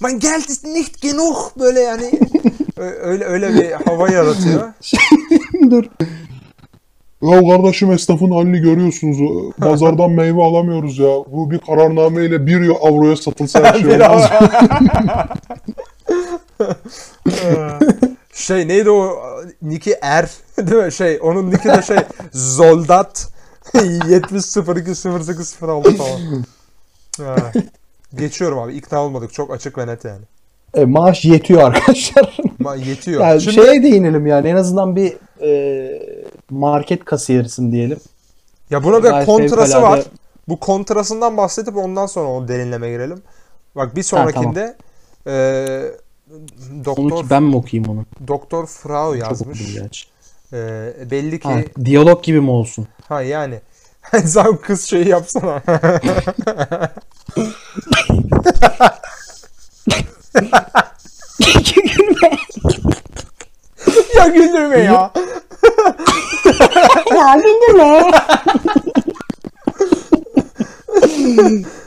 Mein 0.00 0.20
Geld 0.20 0.48
ist 0.48 0.64
nicht 0.64 1.02
genug 1.02 1.36
böyle 1.58 1.80
yani 1.80 2.10
öyle 2.78 3.24
öyle 3.24 3.54
bir 3.54 3.70
hava 3.70 4.10
yaratıyor. 4.10 4.72
Dur. 5.70 5.84
Ya 7.22 7.40
kardeşim 7.40 7.92
esnafın 7.92 8.30
halini 8.30 8.58
görüyorsunuz. 8.58 9.18
Pazardan 9.58 10.10
meyve 10.10 10.42
alamıyoruz 10.42 10.98
ya. 10.98 11.06
Bu 11.06 11.50
bir 11.50 11.58
kararnameyle 11.58 12.46
1 12.46 12.68
avroya 12.68 13.16
satılsa 13.16 13.64
her 13.64 13.80
şey 13.80 13.92
olmaz. 13.92 14.30
Şey 18.44 18.68
neydi 18.68 18.90
o 18.90 19.16
Niki 19.62 19.96
Er 20.02 20.30
değil 20.58 20.84
mi? 20.84 20.92
Şey 20.92 21.18
onun 21.22 21.50
Niki 21.50 21.68
de 21.68 21.82
şey 21.82 21.96
Zoldat 22.32 23.28
70020806 23.74 25.96
falan. 25.96 26.44
Ha. 27.18 27.36
Geçiyorum 28.14 28.58
abi 28.58 28.74
ikna 28.74 29.02
olmadık 29.04 29.32
çok 29.32 29.54
açık 29.54 29.78
ve 29.78 29.86
net 29.86 30.04
yani. 30.04 30.22
E, 30.74 30.84
maaş 30.84 31.24
yetiyor 31.24 31.62
arkadaşlar. 31.62 32.36
Ma 32.58 32.74
yetiyor. 32.74 33.20
yani 33.22 33.40
Şimdi 33.40 33.54
şeye 33.56 33.82
değinelim 33.82 34.26
yani 34.26 34.48
en 34.48 34.56
azından 34.56 34.96
bir 34.96 35.16
e, 35.42 35.90
market 36.50 37.04
kasiyerisin 37.04 37.72
diyelim. 37.72 37.98
ya 38.70 38.84
buna 38.84 39.02
da 39.02 39.24
kontrası 39.24 39.72
fevkalade- 39.72 39.82
var. 39.82 40.02
Bu 40.48 40.60
kontrasından 40.60 41.36
bahsedip 41.36 41.76
ondan 41.76 42.06
sonra 42.06 42.28
o 42.28 42.48
derinleme 42.48 42.90
girelim. 42.90 43.22
Bak 43.76 43.96
bir 43.96 44.02
sonrakinde 44.02 44.76
e, 45.26 45.32
Onu 46.34 46.84
Doktor 46.84 47.22
ki 47.22 47.30
ben 47.30 47.42
mi 47.42 47.56
okuyayım 47.56 47.90
onu? 47.90 48.04
Doktor 48.28 48.66
Frau 48.66 49.14
yazmış. 49.14 50.08
E, 50.52 50.92
belli 51.10 51.40
ki 51.40 51.48
Ha, 51.48 51.58
diyalog 51.84 52.24
gibi 52.24 52.40
mi 52.40 52.50
olsun? 52.50 52.88
Ha 53.08 53.22
yani. 53.22 53.60
Sen 54.24 54.56
kız 54.56 54.84
şeyi 54.84 55.08
yapsana. 55.08 55.62
Gülme. 61.74 62.30
ya 64.16 64.26
güldürme 64.26 64.78
ya. 64.78 65.12
ya 67.16 67.36
güldürme. 67.36 68.10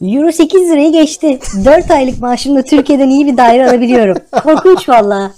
Euro 0.00 0.32
8 0.32 0.70
lirayı 0.70 0.92
geçti. 0.92 1.40
4 1.64 1.90
aylık 1.90 2.20
maaşımla 2.20 2.62
Türkiye'den 2.62 3.10
iyi 3.10 3.26
bir 3.26 3.36
daire 3.36 3.70
alabiliyorum. 3.70 4.16
Korkunç 4.42 4.88
valla. 4.88 5.34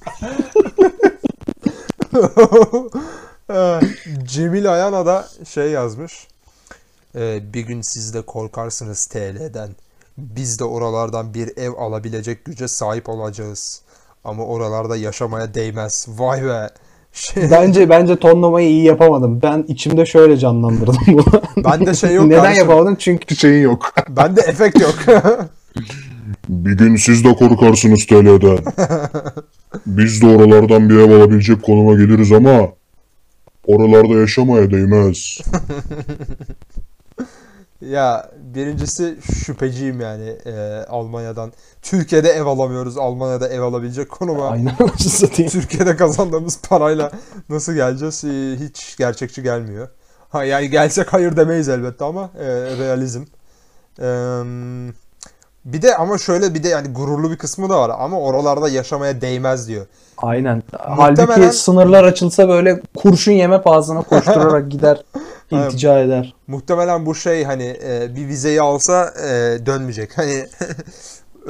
Cemil 4.24 4.72
Ayana 4.72 5.06
da 5.06 5.28
şey 5.48 5.70
yazmış. 5.70 6.28
Ee, 7.14 7.52
bir 7.52 7.60
gün 7.60 7.80
siz 7.80 8.14
de 8.14 8.22
korkarsınız 8.22 9.06
TL'den. 9.06 9.70
Biz 10.18 10.58
de 10.58 10.64
oralardan 10.64 11.34
bir 11.34 11.56
ev 11.56 11.72
alabilecek 11.72 12.44
güce 12.44 12.68
sahip 12.68 13.08
olacağız. 13.08 13.82
Ama 14.24 14.44
oralarda 14.44 14.96
yaşamaya 14.96 15.54
değmez. 15.54 16.06
Vay 16.08 16.44
be. 16.44 16.68
Şey, 17.18 17.42
Bence 17.50 17.88
bence 17.88 18.16
tonlamayı 18.16 18.68
iyi 18.68 18.84
yapamadım. 18.84 19.40
Ben 19.42 19.64
içimde 19.68 20.06
şöyle 20.06 20.36
canlandırdım 20.36 20.96
bunu. 21.06 21.24
bende 21.64 21.94
şey 21.94 22.14
yok 22.14 22.26
Neden 22.26 22.42
kardeşim. 22.42 22.68
yapamadım? 22.68 22.96
Çünkü 22.98 23.36
Şeyin 23.36 23.62
yok. 23.62 23.92
Bende 24.08 24.40
efekt 24.40 24.80
yok. 24.80 24.94
Bir 26.48 26.72
gün 26.78 26.96
siz 26.96 27.24
de 27.24 27.34
korkarsınız 27.34 28.06
TL'den. 28.06 28.58
Biz 29.86 30.22
de 30.22 30.26
oralardan 30.26 30.88
bir 30.90 30.94
ev 30.96 31.10
alabilecek 31.10 31.62
konuma 31.62 31.92
geliriz 31.94 32.32
ama 32.32 32.68
oralarda 33.66 34.14
yaşamaya 34.20 34.70
değmez. 34.70 35.38
Ya 37.80 38.30
birincisi 38.38 39.16
şüpheciyim 39.44 40.00
yani 40.00 40.28
e, 40.46 40.84
Almanya'dan. 40.88 41.52
Türkiye'de 41.82 42.28
ev 42.30 42.46
alamıyoruz. 42.46 42.98
Almanya'da 42.98 43.48
ev 43.48 43.60
alabilecek 43.60 44.10
konuma. 44.10 44.48
aynen 44.48 44.76
satayım. 44.98 45.50
Türkiye'de 45.50 45.96
kazandığımız 45.96 46.60
parayla 46.68 47.10
nasıl 47.48 47.72
geleceğiz 47.72 48.24
e, 48.24 48.56
hiç 48.64 48.96
gerçekçi 48.96 49.42
gelmiyor. 49.42 49.88
Ha 50.28 50.44
yani 50.44 50.70
gelsek 50.70 51.12
hayır 51.12 51.36
demeyiz 51.36 51.68
elbette 51.68 52.04
ama 52.04 52.30
e, 52.38 52.46
realizm. 52.78 53.22
E, 54.00 54.06
bir 55.64 55.82
de 55.82 55.96
ama 55.96 56.18
şöyle 56.18 56.54
bir 56.54 56.62
de 56.62 56.68
yani 56.68 56.88
gururlu 56.92 57.30
bir 57.30 57.36
kısmı 57.38 57.68
da 57.70 57.80
var 57.80 57.90
ama 57.98 58.20
oralarda 58.20 58.68
yaşamaya 58.68 59.20
değmez 59.20 59.68
diyor. 59.68 59.86
Aynen. 60.18 60.62
Muhtemelen- 60.72 61.26
Halbuki 61.26 61.56
sınırlar 61.56 62.04
açılsa 62.04 62.48
böyle 62.48 62.80
kurşun 62.96 63.32
yeme 63.32 63.62
pahasına 63.62 64.02
koşturarak 64.02 64.70
gider 64.70 65.02
iltica 65.50 65.98
eder. 65.98 66.34
Muhtemelen 66.46 67.06
bu 67.06 67.14
şey 67.14 67.44
hani 67.44 67.76
e, 67.84 68.16
bir 68.16 68.28
vizeyi 68.28 68.60
alsa 68.62 69.14
e, 69.26 69.66
dönmeyecek. 69.66 70.18
Hani 70.18 70.46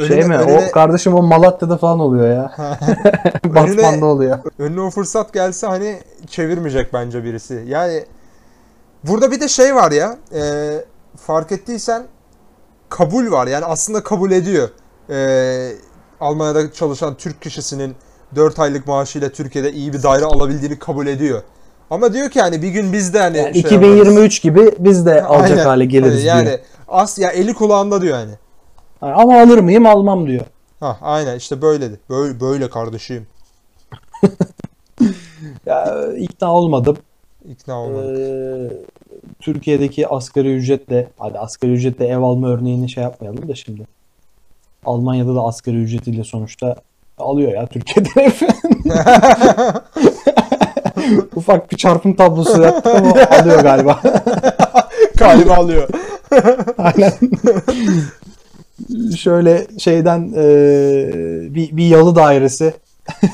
Şey 0.06 0.24
mi? 0.24 0.38
O 0.38 0.70
kardeşim 0.70 1.14
o 1.14 1.22
Malatya'da 1.22 1.76
falan 1.76 2.00
oluyor 2.00 2.28
ya. 2.28 2.52
Batman'da 3.44 4.06
oluyor. 4.06 4.38
önüne 4.58 4.80
o 4.80 4.90
fırsat 4.90 5.32
gelse 5.32 5.66
hani 5.66 5.98
çevirmeyecek 6.26 6.92
bence 6.92 7.24
birisi. 7.24 7.64
Yani 7.66 8.04
burada 9.04 9.30
bir 9.30 9.40
de 9.40 9.48
şey 9.48 9.74
var 9.74 9.92
ya 9.92 10.16
e, 10.34 10.74
fark 11.16 11.52
ettiysen 11.52 12.06
kabul 12.88 13.30
var. 13.30 13.46
Yani 13.46 13.64
aslında 13.64 14.02
kabul 14.02 14.30
ediyor. 14.30 14.68
E, 15.10 15.72
Almanya'da 16.20 16.72
çalışan 16.72 17.14
Türk 17.14 17.42
kişisinin 17.42 17.96
4 18.34 18.58
aylık 18.58 18.86
maaşıyla 18.86 19.28
Türkiye'de 19.28 19.72
iyi 19.72 19.92
bir 19.92 20.02
daire 20.02 20.24
alabildiğini 20.24 20.78
kabul 20.78 21.06
ediyor. 21.06 21.42
Ama 21.90 22.12
diyor 22.12 22.30
ki 22.30 22.40
hani 22.40 22.62
bir 22.62 22.68
gün 22.68 22.92
biz 22.92 23.14
de 23.14 23.18
hani 23.20 23.36
Yani 23.38 23.52
şey 23.52 23.60
2023 23.60 24.42
gibi 24.42 24.72
biz 24.78 25.06
de 25.06 25.24
alacak 25.24 25.50
Aynen. 25.50 25.64
hale 25.64 25.84
geliriz 25.84 26.18
Hani 26.18 26.26
yani 26.26 26.46
diyor. 26.46 26.58
as 26.88 27.18
ya 27.18 27.30
eli 27.30 27.54
kulağında 27.54 28.02
diyor 28.02 28.18
yani. 28.18 28.32
Yani 29.02 29.12
Ama 29.14 29.40
alır 29.40 29.58
mıyım 29.58 29.86
almam 29.86 30.26
diyor. 30.26 30.44
Ha 30.80 30.98
aynen 31.02 31.36
işte 31.36 31.62
böyledi. 31.62 32.00
Böyle 32.10 32.40
böyle 32.40 32.70
kardeşim. 32.70 33.26
Ya, 35.66 36.06
ikna 36.16 36.52
olmadım. 36.54 36.96
İkna 37.48 37.80
olmadı. 37.82 38.20
Ee, 38.20 38.72
Türkiye'deki 39.40 40.08
asgari 40.08 40.54
ücretle 40.54 41.08
hadi 41.18 41.38
asgari 41.38 41.72
ücretle 41.72 42.06
ev 42.06 42.18
alma 42.18 42.48
örneğini 42.48 42.90
şey 42.90 43.02
yapmayalım 43.02 43.48
da 43.48 43.54
şimdi. 43.54 43.86
Almanya'da 44.84 45.34
da 45.34 45.40
asgari 45.40 45.76
ücretiyle 45.76 46.24
sonuçta 46.24 46.76
alıyor 47.18 47.52
ya 47.52 47.66
Türkiye'de 47.66 48.08
ev. 48.16 48.30
Ufak 51.36 51.72
bir 51.72 51.76
çarpım 51.76 52.14
tablosu 52.14 52.62
yaptık 52.62 52.94
ama 52.94 53.10
alıyor 53.10 53.60
galiba. 53.60 54.02
Galiba 55.16 55.54
alıyor. 55.54 55.88
Aynen. 56.78 57.12
Şöyle 59.16 59.66
şeyden 59.78 60.20
eee, 60.20 61.54
bir, 61.54 61.76
bir 61.76 61.86
yalı 61.86 62.16
dairesi. 62.16 62.74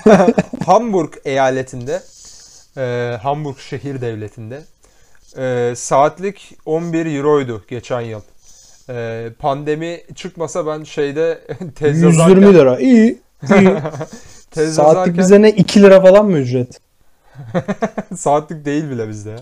Hamburg 0.66 1.12
eyaletinde, 1.24 2.02
e, 2.76 3.16
Hamburg 3.22 3.58
şehir 3.58 4.00
devletinde 4.00 4.62
e, 5.38 5.72
saatlik 5.76 6.56
11 6.66 7.16
euroydu 7.16 7.64
geçen 7.68 8.00
yıl. 8.00 8.20
E, 8.88 9.28
pandemi 9.38 10.00
çıkmasa 10.14 10.66
ben 10.66 10.84
şeyde 10.84 11.40
tez 11.74 12.02
120 12.02 12.20
yazarken, 12.20 12.54
lira. 12.54 12.78
İyi. 12.80 13.18
iyi. 13.42 13.76
Saatlik 14.52 14.56
yazarken 14.56 15.18
bize 15.18 15.42
ne 15.42 15.50
2 15.50 15.82
lira 15.82 16.00
falan 16.00 16.26
mı 16.26 16.38
ücret? 16.38 16.80
saatlik 18.16 18.64
değil 18.64 18.90
bile 18.90 19.08
bizde 19.08 19.30
ya. 19.30 19.38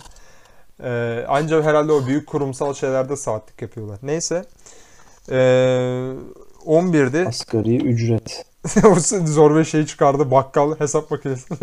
E, 0.84 1.24
ancak 1.28 1.64
herhalde 1.64 1.92
o 1.92 2.06
büyük 2.06 2.26
kurumsal 2.26 2.74
şeylerde 2.74 3.16
saatlik 3.16 3.62
yapıyorlar. 3.62 3.98
Neyse. 4.02 4.44
E, 5.30 5.36
11'di. 6.66 7.24
Asgari 7.28 7.76
ücret. 7.76 8.44
zor 9.24 9.56
bir 9.56 9.64
şey 9.64 9.86
çıkardı. 9.86 10.30
Bakkal 10.30 10.74
hesap 10.78 11.10
makinesi. 11.10 11.54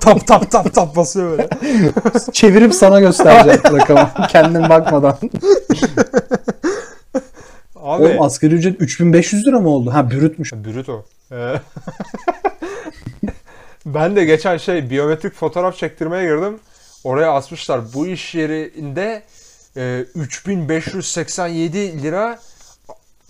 tap 0.00 0.26
tap 0.26 0.50
tap 0.50 0.74
tap 0.74 0.96
basıyor 0.96 1.30
böyle. 1.30 1.48
Çevirip 2.32 2.74
sana 2.74 3.00
göstereceğim 3.00 3.60
rakamı. 3.64 4.10
Kendin 4.28 4.68
bakmadan. 4.68 5.18
Abi. 7.76 8.02
Oğlum 8.02 8.22
asgari 8.22 8.54
ücret 8.54 8.80
3500 8.80 9.46
lira 9.46 9.60
mı 9.60 9.68
oldu? 9.68 9.90
Ha 9.94 10.10
bürütmüş. 10.10 10.52
Brüt 10.52 10.88
o. 10.88 11.04
Ben 13.94 14.16
de 14.16 14.24
geçen 14.24 14.56
şey 14.56 14.90
biyometrik 14.90 15.34
fotoğraf 15.34 15.76
çektirmeye 15.76 16.22
girdim. 16.24 16.58
Oraya 17.04 17.32
asmışlar. 17.32 17.80
Bu 17.94 18.06
iş 18.06 18.34
yerinde 18.34 19.22
e, 19.76 20.04
3587 20.14 22.02
lira 22.02 22.38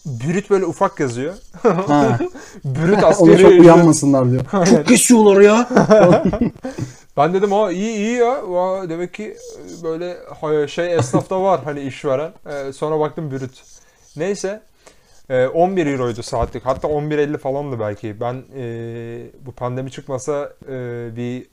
brüt 0.07 0.51
böyle 0.51 0.65
ufak 0.65 1.01
yazıyor. 1.01 1.35
Brüt 2.65 2.99
Ona 2.99 3.07
askeri 3.07 3.43
çok 3.43 3.51
ücret. 3.51 3.61
uyanmasınlar 3.61 4.31
diyor. 4.31 4.45
Çok 4.71 4.87
kesiyorlar 4.87 5.41
ya. 5.41 5.69
Ben 7.17 7.35
dedim 7.35 7.53
o 7.53 7.71
iyi 7.71 7.97
iyi 7.97 8.17
ya. 8.17 8.33
Aa, 8.33 8.89
demek 8.89 9.15
ki 9.15 9.37
e, 9.81 9.83
böyle 9.85 10.69
şey 10.69 10.95
esnafta 10.95 11.43
var 11.43 11.61
hani 11.65 11.81
işveren. 11.81 12.33
Ee, 12.47 12.73
sonra 12.73 13.01
baktım 13.01 13.31
brüt. 13.31 13.63
Neyse. 14.17 14.61
Ee, 15.31 15.47
11 15.47 15.87
euroydu 15.87 16.23
saatlik. 16.23 16.67
Hatta 16.67 16.89
11.50 16.89 17.39
falandı 17.39 17.81
belki. 17.81 18.21
Ben 18.21 18.45
e, 18.57 18.65
bu 19.47 19.53
pandemi 19.53 19.91
çıkmasa 19.91 20.53
e, 20.69 21.09
bir 21.17 21.47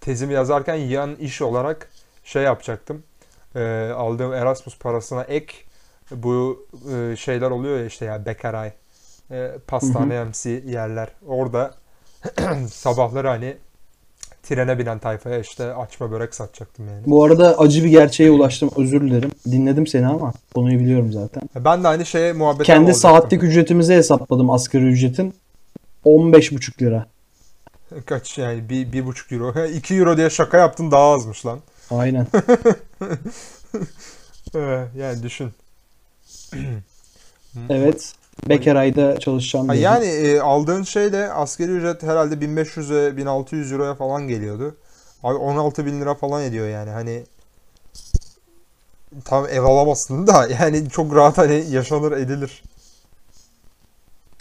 tezimi 0.00 0.34
yazarken 0.34 0.74
yan 0.74 1.14
iş 1.16 1.42
olarak 1.42 1.88
şey 2.24 2.42
yapacaktım. 2.42 3.02
E, 3.54 3.90
aldığım 3.96 4.32
Erasmus 4.32 4.78
parasına 4.78 5.22
ek 5.22 5.54
bu 6.10 6.66
e, 6.92 7.16
şeyler 7.16 7.50
oluyor 7.50 7.78
ya 7.78 7.84
işte 7.84 8.04
ya 8.04 8.26
bekaray, 8.26 8.72
e, 9.30 9.52
pastanemsi 9.66 10.64
yerler. 10.66 11.08
Orada 11.26 11.74
sabahları 12.68 13.28
hani 13.28 13.56
trene 14.48 14.78
binen 14.78 14.98
tayfaya 14.98 15.38
işte 15.38 15.74
açma 15.74 16.10
börek 16.10 16.34
satacaktım 16.34 16.88
yani. 16.88 17.02
Bu 17.06 17.24
arada 17.24 17.58
acı 17.58 17.84
bir 17.84 17.88
gerçeğe 17.88 18.30
ulaştım. 18.30 18.70
Özür 18.76 19.00
dilerim. 19.00 19.30
Dinledim 19.44 19.86
seni 19.86 20.06
ama 20.06 20.32
konuyu 20.54 20.80
biliyorum 20.80 21.12
zaten. 21.12 21.42
Ben 21.54 21.84
de 21.84 21.88
aynı 21.88 22.06
şeye 22.06 22.32
muhabbet 22.32 22.66
Kendi 22.66 22.94
saatlik 22.94 23.42
ücretimizi 23.42 23.94
hesapladım 23.94 24.50
asgari 24.50 24.84
ücretin. 24.84 25.34
15,5 26.04 26.82
lira. 26.82 27.06
Kaç 28.06 28.38
yani 28.38 28.68
bir, 28.68 28.92
bir 28.92 29.06
buçuk 29.06 29.32
euro. 29.32 29.64
2 29.66 29.94
euro 29.94 30.16
diye 30.16 30.30
şaka 30.30 30.58
yaptın 30.58 30.90
daha 30.90 31.12
azmış 31.12 31.46
lan. 31.46 31.58
Aynen. 31.90 32.26
Ee, 34.54 34.84
yani 34.96 35.22
düşün. 35.22 35.50
Evet. 37.70 38.12
Bekar 38.48 38.76
ayda 38.76 39.18
çalışacağım. 39.18 39.68
Dedim. 39.68 39.82
yani 39.82 40.06
e, 40.06 40.40
aldığın 40.40 40.82
şeyle 40.82 41.32
asgari 41.32 41.70
ücret 41.70 42.02
herhalde 42.02 42.40
1500 42.40 42.90
ve 42.90 43.16
1600 43.16 43.72
euroya 43.72 43.94
falan 43.94 44.28
geliyordu. 44.28 44.76
Abi 45.22 45.34
16 45.34 45.86
bin 45.86 46.00
lira 46.00 46.14
falan 46.14 46.42
ediyor 46.42 46.68
yani 46.68 46.90
hani 46.90 47.22
tam 49.24 49.46
ev 49.48 49.62
alamazsın 49.62 50.26
da 50.26 50.48
yani 50.60 50.90
çok 50.90 51.14
rahat 51.14 51.38
hani 51.38 51.64
yaşanır 51.70 52.12
edilir. 52.12 52.62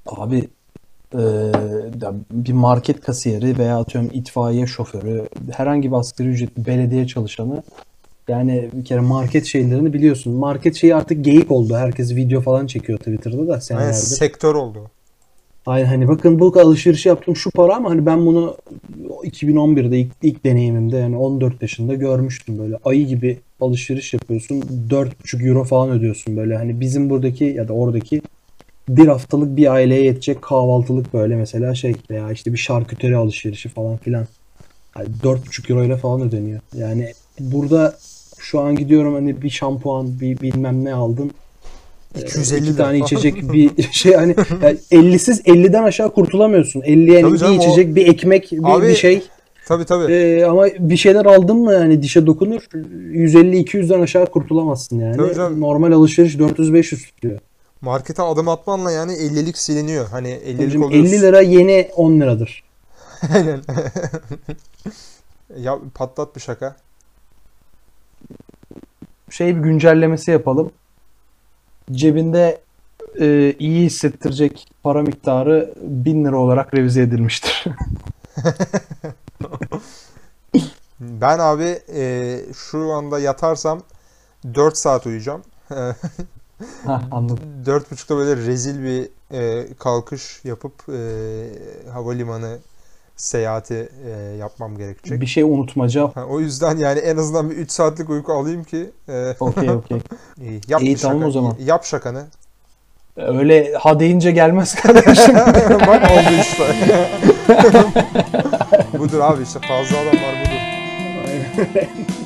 Abi 0.06 0.50
ya 2.02 2.14
bir 2.32 2.54
market 2.54 3.02
kasiyeri 3.02 3.58
veya 3.58 3.80
atıyorum 3.80 4.10
itfaiye 4.14 4.68
şoförü 4.68 5.30
herhangi 5.52 5.92
bir 5.92 5.96
asgari 5.96 6.28
ücretli 6.28 6.66
belediye 6.66 7.08
çalışanı 7.08 7.64
yani 8.28 8.70
bir 8.74 8.86
kere 8.86 9.00
market 9.00 9.46
şeylerini 9.46 9.94
biliyorsun. 9.94 10.34
Market 10.34 10.76
şeyi 10.76 10.96
artık 10.96 11.26
geyik 11.26 11.52
oldu. 11.52 11.76
Herkes 11.76 12.16
video 12.16 12.42
falan 12.42 12.68
çekiyor 12.68 12.98
Twitter'da 13.00 13.48
da 13.48 13.52
Yani 13.52 13.62
senelerdir. 13.62 13.94
sektör 13.94 14.56
oldu. 14.56 14.90
Aynen 15.66 15.86
hani 15.86 16.08
bakın 16.08 16.40
bu 16.40 16.60
alışveriş 16.60 17.06
yaptım 17.06 17.36
şu 17.36 17.52
para 17.52 17.76
ama 17.76 17.90
hani 17.90 18.06
ben 18.06 18.26
bunu 18.26 18.58
2011'de 19.24 20.00
ilk, 20.00 20.12
ilk 20.22 20.44
deneyimimde 20.46 20.98
yani 20.98 21.18
14 21.18 21.62
yaşında 21.62 21.94
görmüştüm 21.94 22.60
böyle 22.60 22.78
ayı 22.86 23.08
gibi 23.08 23.40
alışveriş 23.62 24.14
yapıyorsun 24.14 24.62
4,5 24.90 25.48
euro 25.48 25.64
falan 25.64 25.90
ödüyorsun 25.90 26.38
böyle 26.38 26.58
hani 26.58 26.80
bizim 26.80 27.10
buradaki 27.10 27.44
ya 27.46 27.68
da 27.68 27.74
oradaki 27.74 28.22
bir 28.90 29.08
haftalık 29.08 29.58
bir 29.58 29.74
aileye 29.74 30.04
yetecek 30.04 30.42
kahvaltılık 30.42 31.14
böyle 31.14 31.36
mesela 31.36 31.76
şey 31.76 31.96
veya 32.10 32.32
işte 32.32 32.54
bir 32.54 32.58
şarküteri 32.58 33.18
alışverişi 33.18 33.70
falan 33.70 33.98
filan. 33.98 34.28
Hani 34.92 35.08
4,5 35.24 35.72
euro 35.72 35.84
ile 35.84 35.98
falan 35.98 36.22
ödeniyor. 36.22 36.60
Yani 36.76 37.14
burada 37.40 37.98
şu 38.52 38.60
an 38.60 38.76
gidiyorum 38.76 39.14
hani 39.14 39.42
bir 39.42 39.50
şampuan, 39.50 40.20
bir 40.20 40.42
bilmem 40.42 40.86
ne 40.86 40.94
aldın. 40.94 41.32
250 42.18 42.60
iki 42.60 42.74
lira 42.74 42.84
tane 42.84 43.00
içecek 43.00 43.54
bir 43.54 43.84
şey 43.92 44.14
hani 44.14 44.36
yani 44.62 44.78
50'siz 44.92 45.44
50'den 45.44 45.84
aşağı 45.84 46.14
kurtulamıyorsun. 46.14 46.82
50 46.82 47.12
yani 47.12 47.34
bir 47.34 47.38
canım, 47.38 47.60
o- 47.60 47.62
içecek, 47.62 47.96
bir 47.96 48.08
ekmek, 48.08 48.52
bir, 48.52 48.60
Abi, 48.64 48.88
bir 48.88 48.96
şey. 48.96 49.24
Tabii 49.68 49.86
tabii. 49.86 50.14
Ee, 50.14 50.46
ama 50.46 50.66
bir 50.80 50.98
şeyler 50.98 51.26
aldın 51.26 51.58
mı 51.58 51.74
yani 51.74 52.04
dişe 52.04 52.26
dokunur 52.26 52.62
150-200'den 52.62 54.02
aşağı 54.02 54.26
kurtulamazsın 54.26 55.00
yani. 55.00 55.18
Tabii 55.18 55.36
canım. 55.36 55.62
Normal 55.62 55.92
alışveriş 55.92 56.36
400-500 56.36 57.06
tutuyor. 57.06 57.40
Markete 57.82 58.22
adım 58.22 58.48
atmanla 58.48 58.92
yani 58.92 59.12
50'lik 59.12 59.58
siliniyor. 59.58 60.08
Hani 60.08 60.30
50'lik 60.30 60.68
Hocam 60.68 60.84
oluyorsun. 60.84 61.14
50 61.14 61.22
lira 61.22 61.42
yeni 61.42 61.90
10 61.96 62.22
liradır. 62.22 62.64
Aynen. 63.34 63.60
ya 65.60 65.80
patlat 65.96 66.36
bir 66.36 66.42
şaka. 66.42 66.76
Şey 69.30 69.56
bir 69.56 69.62
güncellemesi 69.62 70.32
yapalım. 70.32 70.72
Cebinde 71.92 72.62
e, 73.20 73.56
iyi 73.60 73.86
hissettirecek 73.86 74.72
para 74.84 75.02
miktarı 75.02 75.74
1000 75.82 76.26
lira 76.26 76.38
olarak 76.38 76.74
revize 76.74 77.02
edilmiştir. 77.02 77.64
Ben 81.00 81.40
abi 81.40 81.80
e, 81.94 82.40
şu 82.56 82.94
anda 82.94 83.20
yatarsam 83.20 83.82
4 84.56 84.78
saat 84.78 85.06
uyuyacağım. 85.06 85.42
Anladım. 86.86 87.40
4.30'da 87.66 88.18
böyle 88.18 88.42
rezil 88.46 88.84
bir 88.84 89.10
e, 89.32 89.68
kalkış 89.80 90.42
yapıp 90.44 90.74
e, 90.90 91.00
havalimanı 91.92 92.58
seyahati 93.18 93.90
e, 94.08 94.36
yapmam 94.38 94.78
gerekecek. 94.78 95.22
Bir 95.22 95.26
şey 95.26 95.44
unutmaca. 95.44 96.12
Ha, 96.16 96.26
o 96.30 96.40
yüzden 96.40 96.78
yani 96.78 97.00
en 97.00 97.18
azından 97.18 97.50
bir 97.50 97.56
3 97.56 97.72
saatlik 97.72 98.10
uyku 98.10 98.34
alayım 98.34 98.64
ki 98.64 98.90
e, 99.10 99.34
Okey 99.40 99.70
okey. 99.70 99.98
iyi. 100.42 100.62
Yap 100.68 100.82
İyi, 100.82 100.96
bir 100.96 101.00
tamam 101.00 101.18
şaka. 101.18 101.28
o 101.28 101.32
zaman. 101.32 101.56
Yap 101.60 101.86
şakanı. 101.86 102.26
Öyle 103.18 103.74
ha 103.74 104.00
deyince 104.00 104.32
gelmez 104.32 104.76
kardeşim. 104.76 105.36
Bak 105.88 106.12
oldu 106.12 106.42
işte. 106.42 106.76
budur 109.00 109.20
abi 109.20 109.44
işte 109.44 109.60
fazla 109.60 109.98
adam 109.98 110.08
var 110.24 110.36
budur. 110.46 110.62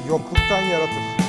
Yokluktan 0.10 0.62
yaratır. 0.62 1.21